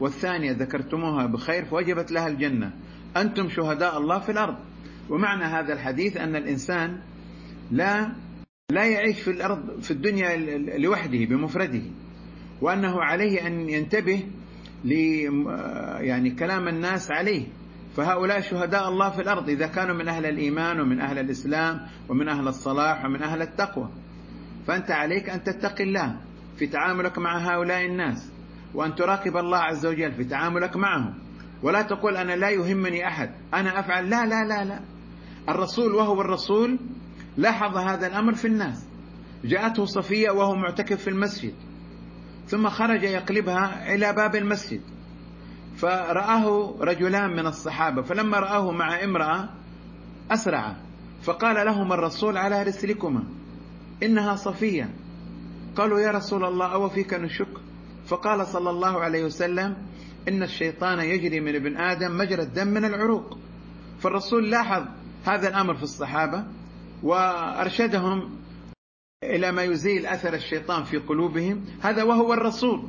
والثانية 0.00 0.52
ذكرتموها 0.52 1.26
بخير 1.26 1.64
فوجبت 1.64 2.12
لها 2.12 2.28
الجنة. 2.28 2.70
أنتم 3.16 3.48
شهداء 3.48 3.98
الله 3.98 4.18
في 4.18 4.32
الأرض. 4.32 4.56
ومعنى 5.10 5.44
هذا 5.44 5.72
الحديث 5.72 6.16
أن 6.16 6.36
الإنسان 6.36 6.98
لا 7.70 8.12
لا 8.72 8.84
يعيش 8.84 9.20
في 9.20 9.30
الأرض 9.30 9.80
في 9.80 9.90
الدنيا 9.90 10.36
لوحده 10.78 11.18
بمفرده. 11.24 11.82
وأنه 12.60 13.02
عليه 13.02 13.46
أن 13.46 13.68
ينتبه 13.68 14.26
ل 14.84 14.92
يعني 16.00 16.30
كلام 16.30 16.68
الناس 16.68 17.10
عليه. 17.10 17.46
فهؤلاء 17.96 18.40
شهداء 18.40 18.88
الله 18.88 19.10
في 19.10 19.22
الأرض 19.22 19.48
إذا 19.48 19.66
كانوا 19.66 19.94
من 19.94 20.08
أهل 20.08 20.26
الإيمان 20.26 20.80
ومن 20.80 21.00
أهل 21.00 21.18
الإسلام 21.18 21.80
ومن 22.08 22.28
أهل 22.28 22.48
الصلاح 22.48 23.04
ومن 23.04 23.22
أهل 23.22 23.42
التقوى. 23.42 23.88
فأنت 24.66 24.90
عليك 24.90 25.30
أن 25.30 25.44
تتقي 25.44 25.84
الله 25.84 26.20
في 26.58 26.66
تعاملك 26.66 27.18
مع 27.18 27.38
هؤلاء 27.38 27.86
الناس 27.86 28.32
وأن 28.74 28.94
تراقب 28.94 29.36
الله 29.36 29.58
عز 29.58 29.86
وجل 29.86 30.12
في 30.12 30.24
تعاملك 30.24 30.76
معهم. 30.76 31.14
ولا 31.62 31.82
تقول 31.82 32.16
أنا 32.16 32.36
لا 32.36 32.50
يهمني 32.50 33.08
أحد. 33.08 33.30
أنا 33.54 33.80
أفعل. 33.80 34.10
لا 34.10 34.26
لا 34.26 34.44
لا 34.44 34.64
لا. 34.64 34.80
الرسول 35.48 35.94
وهو 35.94 36.20
الرسول 36.20 36.78
لاحظ 37.38 37.76
هذا 37.76 38.06
الأمر 38.06 38.34
في 38.34 38.46
الناس. 38.46 38.84
جاءته 39.44 39.84
صفية 39.84 40.30
وهو 40.30 40.54
معتكف 40.54 41.02
في 41.02 41.10
المسجد 41.10 41.54
ثم 42.46 42.68
خرج 42.68 43.02
يقلبها 43.02 43.94
إلى 43.94 44.12
باب 44.12 44.36
المسجد 44.36 44.80
فرآه 45.76 46.74
رجلان 46.80 47.30
من 47.30 47.46
الصحابة 47.46 48.02
فلما 48.02 48.38
رآه 48.38 48.70
مع 48.70 49.04
امرأة 49.04 49.48
أسرع 50.30 50.76
فقال 51.22 51.66
لهم 51.66 51.92
الرسول 51.92 52.36
على 52.36 52.62
رسلكما 52.62 53.24
إنها 54.02 54.36
صفية. 54.36 54.94
قالوا 55.76 56.00
يا 56.00 56.10
رسول 56.10 56.44
الله 56.44 56.72
أو 56.72 56.88
فيك 56.88 57.14
نشك 57.14 57.54
فقال 58.06 58.46
صلى 58.46 58.70
الله 58.70 59.00
عليه 59.00 59.24
وسلم 59.24 59.76
إن 60.28 60.42
الشيطان 60.42 60.98
يجري 60.98 61.40
من 61.40 61.54
ابن 61.54 61.76
آدم 61.76 62.18
مجرى 62.18 62.42
الدم 62.42 62.68
من 62.68 62.84
العروق. 62.84 63.38
فالرسول 64.00 64.50
لاحظ 64.50 64.84
هذا 65.26 65.48
الأمر 65.48 65.74
في 65.74 65.82
الصحابة 65.82 66.44
وأرشدهم 67.02 68.30
إلى 69.24 69.52
ما 69.52 69.62
يزيل 69.62 70.06
أثر 70.06 70.34
الشيطان 70.34 70.84
في 70.84 70.98
قلوبهم 70.98 71.64
هذا 71.80 72.02
وهو 72.02 72.34
الرسول. 72.34 72.82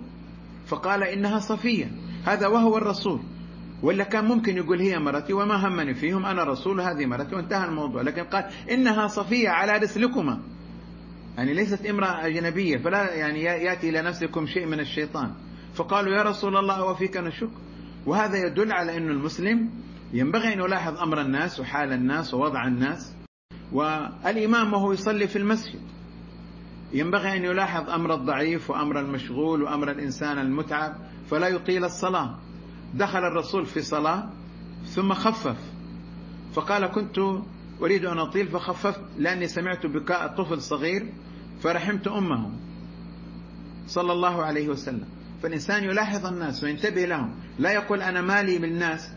فقال 0.68 1.04
إنها 1.04 1.40
صفية 1.40 1.92
هذا 2.26 2.48
وهو 2.48 2.78
الرسول. 2.78 3.20
ولا 3.84 4.04
كان 4.04 4.26
ممكن 4.26 4.58
يقول 4.58 4.80
هي 4.80 5.00
مرتي 5.00 5.34
وما 5.34 5.68
همني 5.68 5.94
فيهم 5.94 6.26
أنا 6.26 6.44
رسول 6.44 6.82
هذه 6.82 7.06
مرتي 7.06 7.36
وانتهى 7.36 7.66
الموضوع. 7.66 8.02
لكن 8.02 8.24
قال 8.24 8.50
إنها 8.72 9.08
صفية 9.08 9.50
على 9.50 9.78
رسلكما. 9.78 10.42
يعني 11.38 11.54
ليست 11.54 11.86
امرأة 11.86 12.28
أجنبية 12.28 12.78
فلا 12.78 13.14
يعني 13.14 13.44
يأتي 13.44 13.90
إلى 13.90 14.02
نفسكم 14.02 14.48
شيء 14.48 14.66
من 14.66 14.80
الشيطان. 14.80 15.34
فقالوا 15.74 16.14
يا 16.14 16.24
رسول 16.24 16.58
الله 16.58 16.84
وفيك 16.86 17.18
نشك 17.18 17.50
وهذا 18.06 18.38
يدل 18.48 18.72
على 18.72 18.98
أن 18.98 19.10
المسلم 19.10 19.70
ينبغي 20.14 20.54
أن 20.54 20.60
يلاحظ 20.60 20.98
أمر 20.98 21.22
الناس 21.22 21.60
وحال 21.60 21.94
الناس 21.94 22.34
ووضع 22.34 22.68
الناس. 22.68 23.19
والإمام 23.72 24.74
وهو 24.74 24.94
يصلي 24.94 25.28
في 25.28 25.36
المسجد. 25.36 25.82
ينبغي 26.94 27.38
أن 27.38 27.44
يلاحظ 27.44 27.90
أمر 27.90 28.14
الضعيف 28.14 28.70
وأمر 28.70 29.00
المشغول 29.00 29.64
وأمر 29.64 29.92
الإنسان 29.92 30.40
المتعب 30.40 30.96
فلا 31.30 31.48
يطيل 31.48 31.86
الصلاة. 31.86 32.36
دخل 32.94 33.20
الرسول 33.20 33.66
في 33.66 33.82
صلاة 33.82 34.30
ثم 34.86 35.14
خفف 35.14 35.58
فقال 36.54 36.88
كنت 36.88 37.20
أريد 37.82 38.06
أن 38.06 38.18
أطيل 38.18 38.48
فخففت 38.48 39.02
لأني 39.18 39.48
سمعت 39.48 39.86
بكاء 39.86 40.28
طفل 40.28 40.62
صغير 40.62 41.14
فرحمت 41.64 42.08
أمه 42.08 42.52
صلى 43.88 44.14
الله 44.14 44.44
عليه 44.44 44.70
وسلم. 44.70 45.08
فالإنسان 45.44 45.84
يلاحظ 45.84 46.26
الناس 46.26 46.64
وينتبه 46.64 47.06
لهم. 47.06 47.36
لا 47.60 47.72
يقول 47.72 48.02
أنا 48.02 48.22
مالي 48.22 48.58
بالناس 48.58 49.12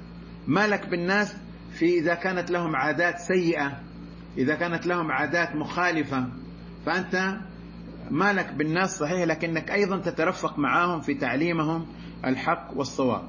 مالك 0.46 0.88
بالناس 0.88 1.36
في 1.72 1.98
إذا 1.98 2.14
كانت 2.14 2.50
لهم 2.50 2.76
عادات 2.76 3.18
سيئة. 3.18 3.80
إذا 4.38 4.54
كانت 4.54 4.86
لهم 4.86 5.12
عادات 5.12 5.56
مخالفة 5.56 6.28
فأنت 6.86 7.38
مالك 8.10 8.52
بالناس 8.52 8.98
صحيح 8.98 9.22
لكنك 9.22 9.70
أيضا 9.70 9.98
تترفق 9.98 10.58
معهم 10.58 11.00
في 11.00 11.14
تعليمهم 11.14 11.86
الحق 12.24 12.70
والصواب. 12.76 13.22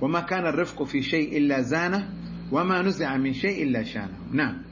وما 0.00 0.20
كان 0.20 0.46
الرفق 0.46 0.82
في 0.82 1.02
شيء 1.02 1.38
إلا 1.38 1.60
زانه 1.60 2.08
وما 2.52 2.82
نزع 2.82 3.16
من 3.16 3.32
شيء 3.32 3.62
إلا 3.62 3.82
شانه. 3.82 4.18
نعم. 4.32 4.62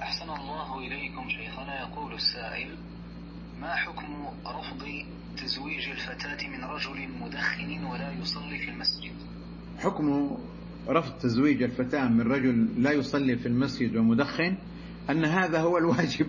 أحسن 0.00 0.30
الله 0.30 0.78
إليكم 0.78 1.28
شيخنا 1.28 1.80
يقول 1.80 2.14
السائل 2.14 2.76
ما 3.60 3.74
حكم 3.74 4.26
رفض 4.46 4.84
تزويج 5.36 5.88
الفتاة 5.88 6.48
من 6.48 6.64
رجل 6.64 7.08
مدخن 7.20 7.84
ولا 7.84 8.12
يصلي 8.12 8.58
في 8.58 8.70
المسجد؟ 8.70 9.12
حكم 9.78 10.36
رفض 10.88 11.18
تزويج 11.18 11.62
الفتاة 11.62 12.08
من 12.08 12.20
رجل 12.20 12.68
لا 12.82 12.92
يصلي 12.92 13.36
في 13.36 13.48
المسجد 13.48 13.96
ومدخن 13.96 14.56
أن 15.10 15.24
هذا 15.24 15.60
هو 15.60 15.78
الواجب. 15.78 16.26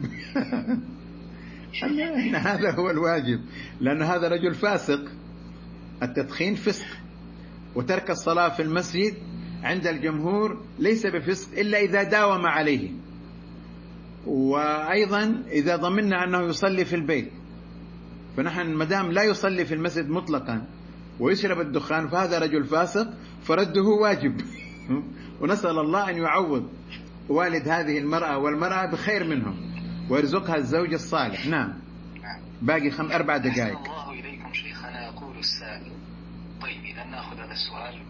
أن 1.83 2.35
هذا 2.35 2.71
هو 2.71 2.89
الواجب. 2.89 3.41
لأن 3.81 4.01
هذا 4.01 4.27
رجل 4.27 4.53
فاسق. 4.53 5.01
التدخين 6.03 6.55
فسق. 6.55 6.85
وترك 7.75 8.09
الصلاة 8.09 8.49
في 8.49 8.61
المسجد 8.61 9.13
عند 9.63 9.87
الجمهور 9.87 10.65
ليس 10.79 11.05
بفسق 11.05 11.59
إلا 11.59 11.79
إذا 11.79 12.03
داوم 12.03 12.45
عليه. 12.45 12.91
وأيضا 14.25 15.43
إذا 15.51 15.75
ضمننا 15.75 16.23
أنه 16.23 16.41
يصلي 16.41 16.85
في 16.85 16.95
البيت. 16.95 17.31
فنحن 18.37 18.75
مدام 18.75 19.11
لا 19.11 19.23
يصلي 19.23 19.65
في 19.65 19.73
المسجد 19.73 20.09
مطلقا 20.09 20.65
ويشرب 21.19 21.59
الدخان 21.59 22.07
فهذا 22.07 22.39
رجل 22.39 22.63
فاسق 22.63 23.13
فرده 23.43 23.83
واجب. 24.01 24.41
ونسأل 25.41 25.79
الله 25.79 26.09
أن 26.09 26.17
يعوض. 26.17 26.78
والد 27.29 27.67
هذه 27.67 27.97
المرأة 27.97 28.37
والمرأة 28.37 28.85
بخير 28.85 29.23
منهم. 29.23 29.55
ويرزقها 30.09 30.55
الزوج 30.55 30.93
الصالح. 30.93 31.47
نعم. 31.47 31.73
باقي 32.61 32.89
خم 32.89 33.11
أربع 33.11 33.37
دقائق. 33.37 33.79
الله 33.79 34.11
إليكم 34.11 34.53
شيخنا 34.53 35.05
يقول 35.05 35.37
السائل. 35.37 35.91
طيب 36.61 36.83
إذا 36.83 37.05
نأخذ 37.05 37.35
هذا 37.35 37.51
السؤال 37.51 38.01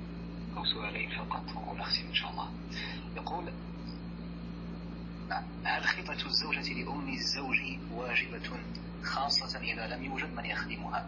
أو 0.57 0.65
سؤالين 0.65 1.09
فقط 1.09 1.43
ونختم 1.67 2.07
إن 2.09 2.13
شاء 2.13 2.32
الله. 2.32 2.49
يقول 3.17 3.43
هل 5.63 5.84
خدمة 5.84 6.26
الزوجة 6.26 6.74
لأم 6.84 7.09
الزوج 7.09 7.57
واجبة 7.95 8.59
خاصة 9.03 9.59
إذا 9.59 9.95
لم 9.95 10.03
يوجد 10.03 10.34
من 10.38 10.45
يخدمها؟ 10.45 11.07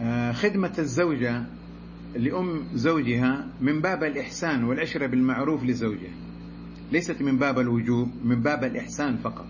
آه، 0.00 0.32
خدمة 0.32 0.72
الزوجة 0.78 1.42
لأم 2.14 2.64
زوجها 2.74 3.46
من 3.60 3.80
باب 3.80 4.04
الإحسان 4.04 4.64
والعشرة 4.64 5.06
بالمعروف 5.06 5.64
لزوجها. 5.64 6.21
ليست 6.92 7.22
من 7.22 7.38
باب 7.38 7.58
الوجوب 7.58 8.08
من 8.24 8.42
باب 8.42 8.64
الإحسان 8.64 9.16
فقط. 9.16 9.46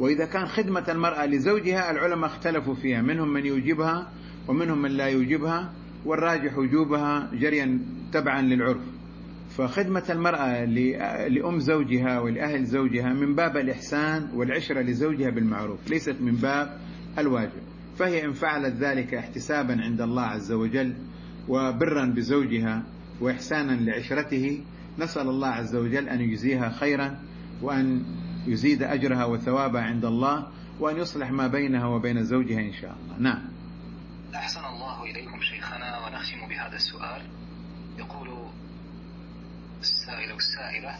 وإذا 0.00 0.24
كان 0.24 0.46
خدمة 0.46 0.84
المرأة 0.88 1.26
لزوجها 1.26 1.90
العلماء 1.90 2.30
اختلفوا 2.30 2.74
فيها 2.74 3.02
منهم 3.02 3.32
من 3.32 3.46
يوجبها 3.46 4.12
ومنهم 4.48 4.82
من 4.82 4.90
لا 4.90 5.06
يوجبها 5.06 5.72
والراجح 6.04 6.58
وجوبها 6.58 7.30
جريا 7.34 7.80
تبعا 8.12 8.42
للعرف. 8.42 8.82
فخدمة 9.50 10.04
المرأة 10.10 10.64
لأم 11.28 11.58
زوجها 11.58 12.20
ولأهل 12.20 12.64
زوجها 12.64 13.12
من 13.12 13.34
باب 13.34 13.56
الإحسان 13.56 14.28
والعشرة 14.34 14.80
لزوجها 14.80 15.30
بالمعروف 15.30 15.90
ليست 15.90 16.16
من 16.20 16.32
باب 16.32 16.78
الواجب. 17.18 17.62
فهي 17.98 18.24
إن 18.24 18.32
فعلت 18.32 18.74
ذلك 18.74 19.14
احتسابا 19.14 19.80
عند 19.80 20.00
الله 20.00 20.22
عز 20.22 20.52
وجل 20.52 20.94
وبرا 21.48 22.06
بزوجها 22.06 22.82
وإحسانا 23.20 23.72
لعشرته 23.72 24.60
نسأل 24.98 25.28
الله 25.28 25.48
عز 25.48 25.76
وجل 25.76 26.08
أن 26.08 26.20
يجزيها 26.20 26.68
خيرا 26.68 27.18
وأن 27.62 28.04
يزيد 28.46 28.82
أجرها 28.82 29.24
وثوابها 29.24 29.82
عند 29.82 30.04
الله 30.04 30.46
وأن 30.80 30.96
يصلح 30.96 31.30
ما 31.30 31.46
بينها 31.46 31.86
وبين 31.86 32.24
زوجها 32.24 32.60
إن 32.60 32.72
شاء 32.72 32.96
الله. 32.96 33.18
نعم. 33.18 33.42
أحسن 34.34 34.64
الله 34.64 35.02
إليكم 35.04 35.40
شيخنا 35.40 36.06
ونختم 36.06 36.48
بهذا 36.48 36.76
السؤال. 36.76 37.22
يقول 37.98 38.28
السائل 39.80 40.32
والسائلة 40.32 40.98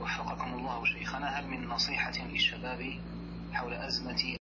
وفقكم 0.00 0.54
الله 0.54 0.84
شيخنا 0.84 1.26
هل 1.26 1.48
من 1.48 1.68
نصيحة 1.68 2.26
للشباب 2.32 2.80
حول 3.52 3.72
أزمة 3.72 4.36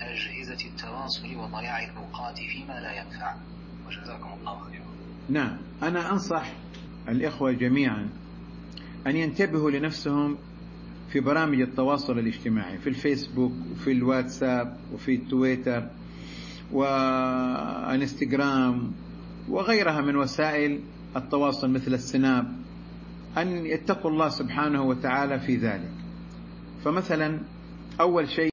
أجهزة 0.00 0.68
التواصل 0.68 1.36
وضياع 1.36 1.84
الأوقات 1.84 2.36
فيما 2.36 2.80
لا 2.80 2.92
ينفع؟ 2.92 3.34
وجزاكم 3.86 4.32
الله 4.40 4.64
خيرا. 4.70 4.84
نعم. 5.28 5.58
أنا 5.82 6.12
أنصح 6.12 6.52
الإخوة 7.08 7.52
جميعا 7.52 8.08
أن 9.06 9.16
ينتبهوا 9.16 9.70
لنفسهم 9.70 10.36
في 11.12 11.20
برامج 11.20 11.60
التواصل 11.60 12.18
الاجتماعي 12.18 12.78
في 12.78 12.86
الفيسبوك 12.86 13.52
وفي 13.72 13.92
الواتساب 13.92 14.76
وفي 14.94 15.16
تويتر 15.16 15.88
والانستغرام 16.72 18.92
وغيرها 19.48 20.00
من 20.00 20.16
وسائل 20.16 20.80
التواصل 21.16 21.70
مثل 21.70 21.94
السناب 21.94 22.56
أن 23.38 23.66
يتقوا 23.66 24.10
الله 24.10 24.28
سبحانه 24.28 24.82
وتعالى 24.82 25.40
في 25.40 25.56
ذلك. 25.56 25.90
فمثلا 26.84 27.40
أول 28.00 28.28
شيء 28.28 28.50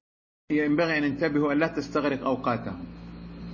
ينبغي 0.52 0.98
أن 0.98 1.04
ينتبهوا 1.04 1.54
أن 1.54 1.60
لا 1.60 1.68
تستغرق 1.68 2.24
أوقاتهم. 2.24 2.80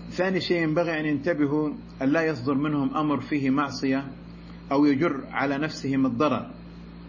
ثاني 0.10 0.42
شيء 0.42 0.64
ينبغي 0.64 1.00
أن 1.00 1.06
ينتبهوا 1.06 1.74
أن 2.02 2.10
لا 2.10 2.22
يصدر 2.22 2.54
منهم 2.54 2.98
أمر 2.98 3.22
فيه 3.22 3.50
معصية. 3.50 4.08
أو 4.72 4.86
يجر 4.86 5.24
على 5.32 5.58
نفسهم 5.58 6.06
الضرر 6.06 6.52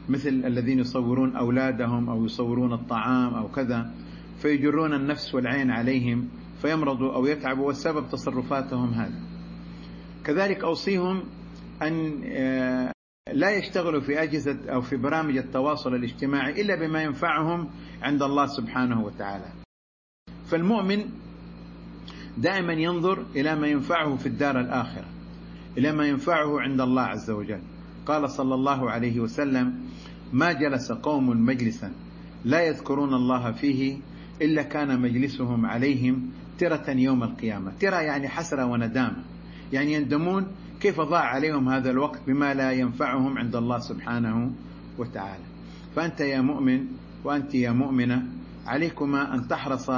مثل 0.08 0.28
الذين 0.28 0.78
يصورون 0.78 1.36
أولادهم 1.36 2.10
أو 2.10 2.24
يصورون 2.24 2.72
الطعام 2.72 3.34
أو 3.34 3.48
كذا 3.48 3.90
فيجرون 4.38 4.94
النفس 4.94 5.34
والعين 5.34 5.70
عليهم 5.70 6.28
فيمرضوا 6.62 7.14
أو 7.14 7.26
يتعبوا 7.26 7.66
والسبب 7.66 8.08
تصرفاتهم 8.08 8.88
هذا. 8.88 9.20
كذلك 10.24 10.64
أوصيهم 10.64 11.22
أن 11.82 12.22
لا 13.32 13.50
يشتغلوا 13.50 14.00
في 14.00 14.22
أجهزة 14.22 14.58
أو 14.68 14.80
في 14.80 14.96
برامج 14.96 15.36
التواصل 15.36 15.94
الاجتماعي 15.94 16.62
إلا 16.62 16.74
بما 16.74 17.02
ينفعهم 17.02 17.70
عند 18.02 18.22
الله 18.22 18.46
سبحانه 18.46 19.04
وتعالى. 19.04 19.52
فالمؤمن 20.46 21.04
دائما 22.38 22.72
ينظر 22.72 23.26
إلى 23.36 23.54
ما 23.54 23.66
ينفعه 23.66 24.16
في 24.16 24.26
الدار 24.26 24.60
الآخرة. 24.60 25.15
إلى 25.78 25.92
ما 25.92 26.06
ينفعه 26.06 26.60
عند 26.60 26.80
الله 26.80 27.02
عز 27.02 27.30
وجل. 27.30 27.60
قال 28.06 28.30
صلى 28.30 28.54
الله 28.54 28.90
عليه 28.90 29.20
وسلم 29.20 29.74
ما 30.32 30.52
جلس 30.52 30.92
قوم 30.92 31.46
مجلسا 31.46 31.92
لا 32.44 32.60
يذكرون 32.60 33.14
الله 33.14 33.52
فيه 33.52 33.98
إلا 34.42 34.62
كان 34.62 35.00
مجلسهم 35.00 35.66
عليهم 35.66 36.30
ترة 36.58 36.90
يوم 36.90 37.22
القيامة. 37.22 37.72
ترى 37.80 38.04
يعني 38.04 38.28
حسرة 38.28 38.66
وندامة 38.66 39.24
يعني 39.72 39.92
يندمون 39.92 40.46
كيف 40.80 41.00
ضاع 41.00 41.24
عليهم 41.24 41.68
هذا 41.68 41.90
الوقت 41.90 42.20
بما 42.26 42.54
لا 42.54 42.72
ينفعهم 42.72 43.38
عند 43.38 43.56
الله 43.56 43.78
سبحانه 43.78 44.52
وتعالى. 44.98 45.44
فأنت 45.96 46.20
يا 46.20 46.40
مؤمن 46.40 46.86
وأنت 47.24 47.54
يا 47.54 47.70
مؤمنة 47.70 48.26
عليكما 48.66 49.34
أن 49.34 49.48
تحرص 49.48 49.90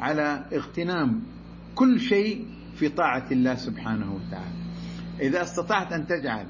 على 0.00 0.44
اغتنام 0.52 1.20
كل 1.74 2.00
شيء 2.00 2.46
في 2.76 2.88
طاعة 2.88 3.26
الله 3.32 3.54
سبحانه 3.54 4.14
وتعالى. 4.14 4.63
إذا 5.20 5.42
استطعت 5.42 5.92
أن 5.92 6.06
تجعل 6.06 6.46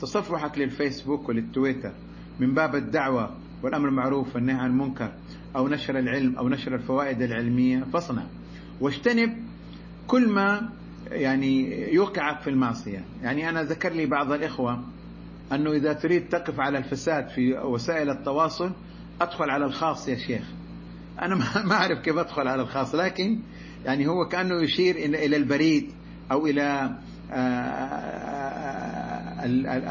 تصفحك 0.00 0.58
للفيسبوك 0.58 1.28
وللتويتر 1.28 1.92
من 2.40 2.54
باب 2.54 2.74
الدعوة 2.74 3.30
والأمر 3.62 3.88
المعروف 3.88 4.34
والنهي 4.34 4.56
عن 4.56 4.70
المنكر 4.70 5.12
أو 5.56 5.68
نشر 5.68 5.98
العلم 5.98 6.36
أو 6.36 6.48
نشر 6.48 6.74
الفوائد 6.74 7.22
العلمية 7.22 7.84
فاصنع. 7.92 8.22
واجتنب 8.80 9.36
كل 10.06 10.28
ما 10.28 10.68
يعني 11.10 11.82
يوقعك 11.94 12.40
في 12.40 12.50
المعصية. 12.50 13.04
يعني 13.22 13.48
أنا 13.48 13.62
ذكر 13.62 13.92
لي 13.92 14.06
بعض 14.06 14.32
الإخوة 14.32 14.84
أنه 15.52 15.72
إذا 15.72 15.92
تريد 15.92 16.28
تقف 16.28 16.60
على 16.60 16.78
الفساد 16.78 17.28
في 17.28 17.58
وسائل 17.58 18.10
التواصل 18.10 18.72
أدخل 19.20 19.50
على 19.50 19.64
الخاص 19.64 20.08
يا 20.08 20.16
شيخ. 20.16 20.44
أنا 21.22 21.34
ما 21.64 21.74
أعرف 21.80 21.98
كيف 21.98 22.16
أدخل 22.16 22.48
على 22.48 22.62
الخاص 22.62 22.94
لكن 22.94 23.38
يعني 23.84 24.06
هو 24.06 24.28
كأنه 24.28 24.62
يشير 24.62 24.96
إلى 24.96 25.36
البريد 25.36 25.90
أو 26.32 26.46
إلى 26.46 26.96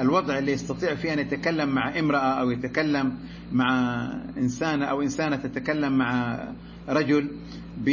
الوضع 0.01 0.37
اللي 0.37 0.51
يستطيع 0.51 0.95
فيه 0.95 1.13
أن 1.13 1.19
يتكلم 1.19 1.69
مع 1.69 1.99
امرأة 1.99 2.39
أو 2.41 2.51
يتكلم 2.51 3.17
مع 3.51 4.03
إنسانة 4.37 4.85
أو 4.85 5.01
إنسانة 5.01 5.35
تتكلم 5.35 5.97
مع 5.97 6.39
رجل 6.89 7.29
ب 7.77 7.89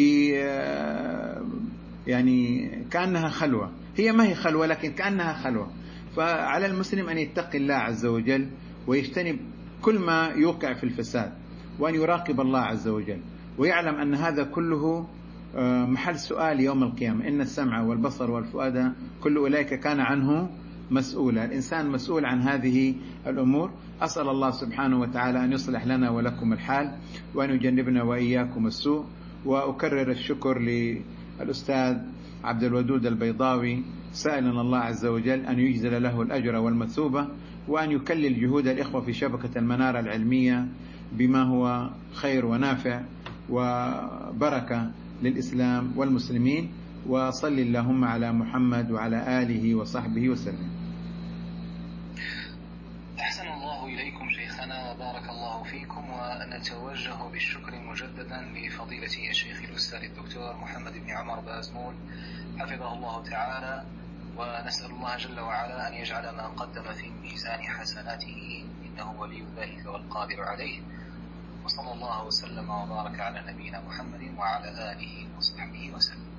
يعني 2.06 2.70
كأنها 2.90 3.28
خلوة. 3.28 3.70
هي 3.96 4.12
ما 4.12 4.24
هي 4.26 4.34
خلوة 4.34 4.66
لكن 4.66 4.92
كأنها 4.92 5.32
خلوة. 5.32 5.70
فعلى 6.16 6.66
المسلم 6.66 7.08
أن 7.08 7.18
يتقي 7.18 7.58
الله 7.58 7.74
عز 7.74 8.06
وجل 8.06 8.46
ويجتنب 8.86 9.38
كل 9.82 9.98
ما 9.98 10.32
يوقع 10.36 10.74
في 10.74 10.84
الفساد 10.84 11.32
وأن 11.78 11.94
يراقب 11.94 12.40
الله 12.40 12.58
عز 12.58 12.88
وجل 12.88 13.20
ويعلم 13.58 13.94
أن 13.94 14.14
هذا 14.14 14.44
كله 14.44 15.08
محل 15.86 16.18
سؤال 16.18 16.60
يوم 16.60 16.82
القيامة. 16.82 17.28
إن 17.28 17.40
السمع 17.40 17.82
والبصر 17.82 18.30
والفؤاد 18.30 18.92
كل 19.22 19.36
أولئك 19.36 19.74
كان 19.74 20.00
عنه 20.00 20.48
مسؤولا. 20.90 21.44
الإنسان 21.44 21.90
مسؤول 21.90 22.24
عن 22.24 22.40
هذه 22.42 22.94
الأمور. 23.26 23.70
أسأل 24.02 24.28
الله 24.28 24.50
سبحانه 24.50 25.00
وتعالى 25.00 25.44
أن 25.44 25.52
يصلح 25.52 25.86
لنا 25.86 26.10
ولكم 26.10 26.52
الحال 26.52 26.96
وأن 27.34 27.50
يجنبنا 27.50 28.02
وإياكم 28.02 28.66
السوء. 28.66 29.04
وأكرر 29.44 30.10
الشكر 30.10 30.58
للأستاذ 30.58 31.96
عبد 32.44 32.62
الودود 32.64 33.06
البيضاوي. 33.06 33.82
سائلا 34.12 34.60
الله 34.60 34.78
عز 34.78 35.06
وجل 35.06 35.46
أن 35.46 35.58
يجزل 35.58 36.02
له 36.02 36.22
الأجر 36.22 36.56
والمثوبة 36.56 37.28
وأن 37.68 37.90
يكلل 37.90 38.40
جهود 38.40 38.66
الإخوة 38.66 39.00
في 39.00 39.12
شبكة 39.12 39.58
المنارة 39.58 40.00
العلمية 40.00 40.66
بما 41.12 41.42
هو 41.42 41.90
خير 42.12 42.46
ونافع 42.46 43.00
وبركة. 43.50 44.90
للإسلام 45.22 45.92
والمسلمين 45.96 46.72
وصل 47.06 47.52
اللهم 47.58 48.04
على 48.04 48.32
محمد 48.32 48.90
وعلى 48.90 49.42
آله 49.42 49.74
وصحبه 49.74 50.28
وسلم. 50.28 50.70
أحسن 53.20 53.46
الله 53.48 53.86
إليكم 53.86 54.30
شيخنا 54.30 54.92
وبارك 54.92 55.28
الله 55.30 55.62
فيكم 55.62 56.04
ونتوجه 56.10 57.18
بالشكر 57.32 57.72
مجددا 57.90 58.40
لفضيلة 58.54 59.30
الشيخ 59.30 59.62
الأستاذ 59.70 60.02
الدكتور 60.04 60.56
محمد 60.56 60.92
بن 60.92 61.10
عمر 61.10 61.40
بازمول 61.40 61.94
حفظه 62.58 62.92
الله 62.94 63.22
تعالى 63.22 63.84
ونسأل 64.36 64.90
الله 64.90 65.16
جل 65.16 65.40
وعلا 65.40 65.88
أن 65.88 65.94
يجعل 65.94 66.24
ما 66.36 66.46
قدم 66.46 66.82
في 66.82 67.10
ميزان 67.22 67.60
حسناته 67.62 68.64
إنه 68.86 69.20
ولي 69.20 69.44
ذلك 69.56 69.86
والقادر 69.86 70.40
عليه. 70.42 70.80
وصلى 71.70 71.92
الله 71.92 72.24
وسلم 72.26 72.70
وبارك 72.70 73.20
على 73.20 73.38
نبينا 73.46 73.78
محمد 73.86 74.34
وعلى 74.38 74.68
آله 74.90 75.14
وصحبه 75.38 75.90
وسلم. 75.94 76.29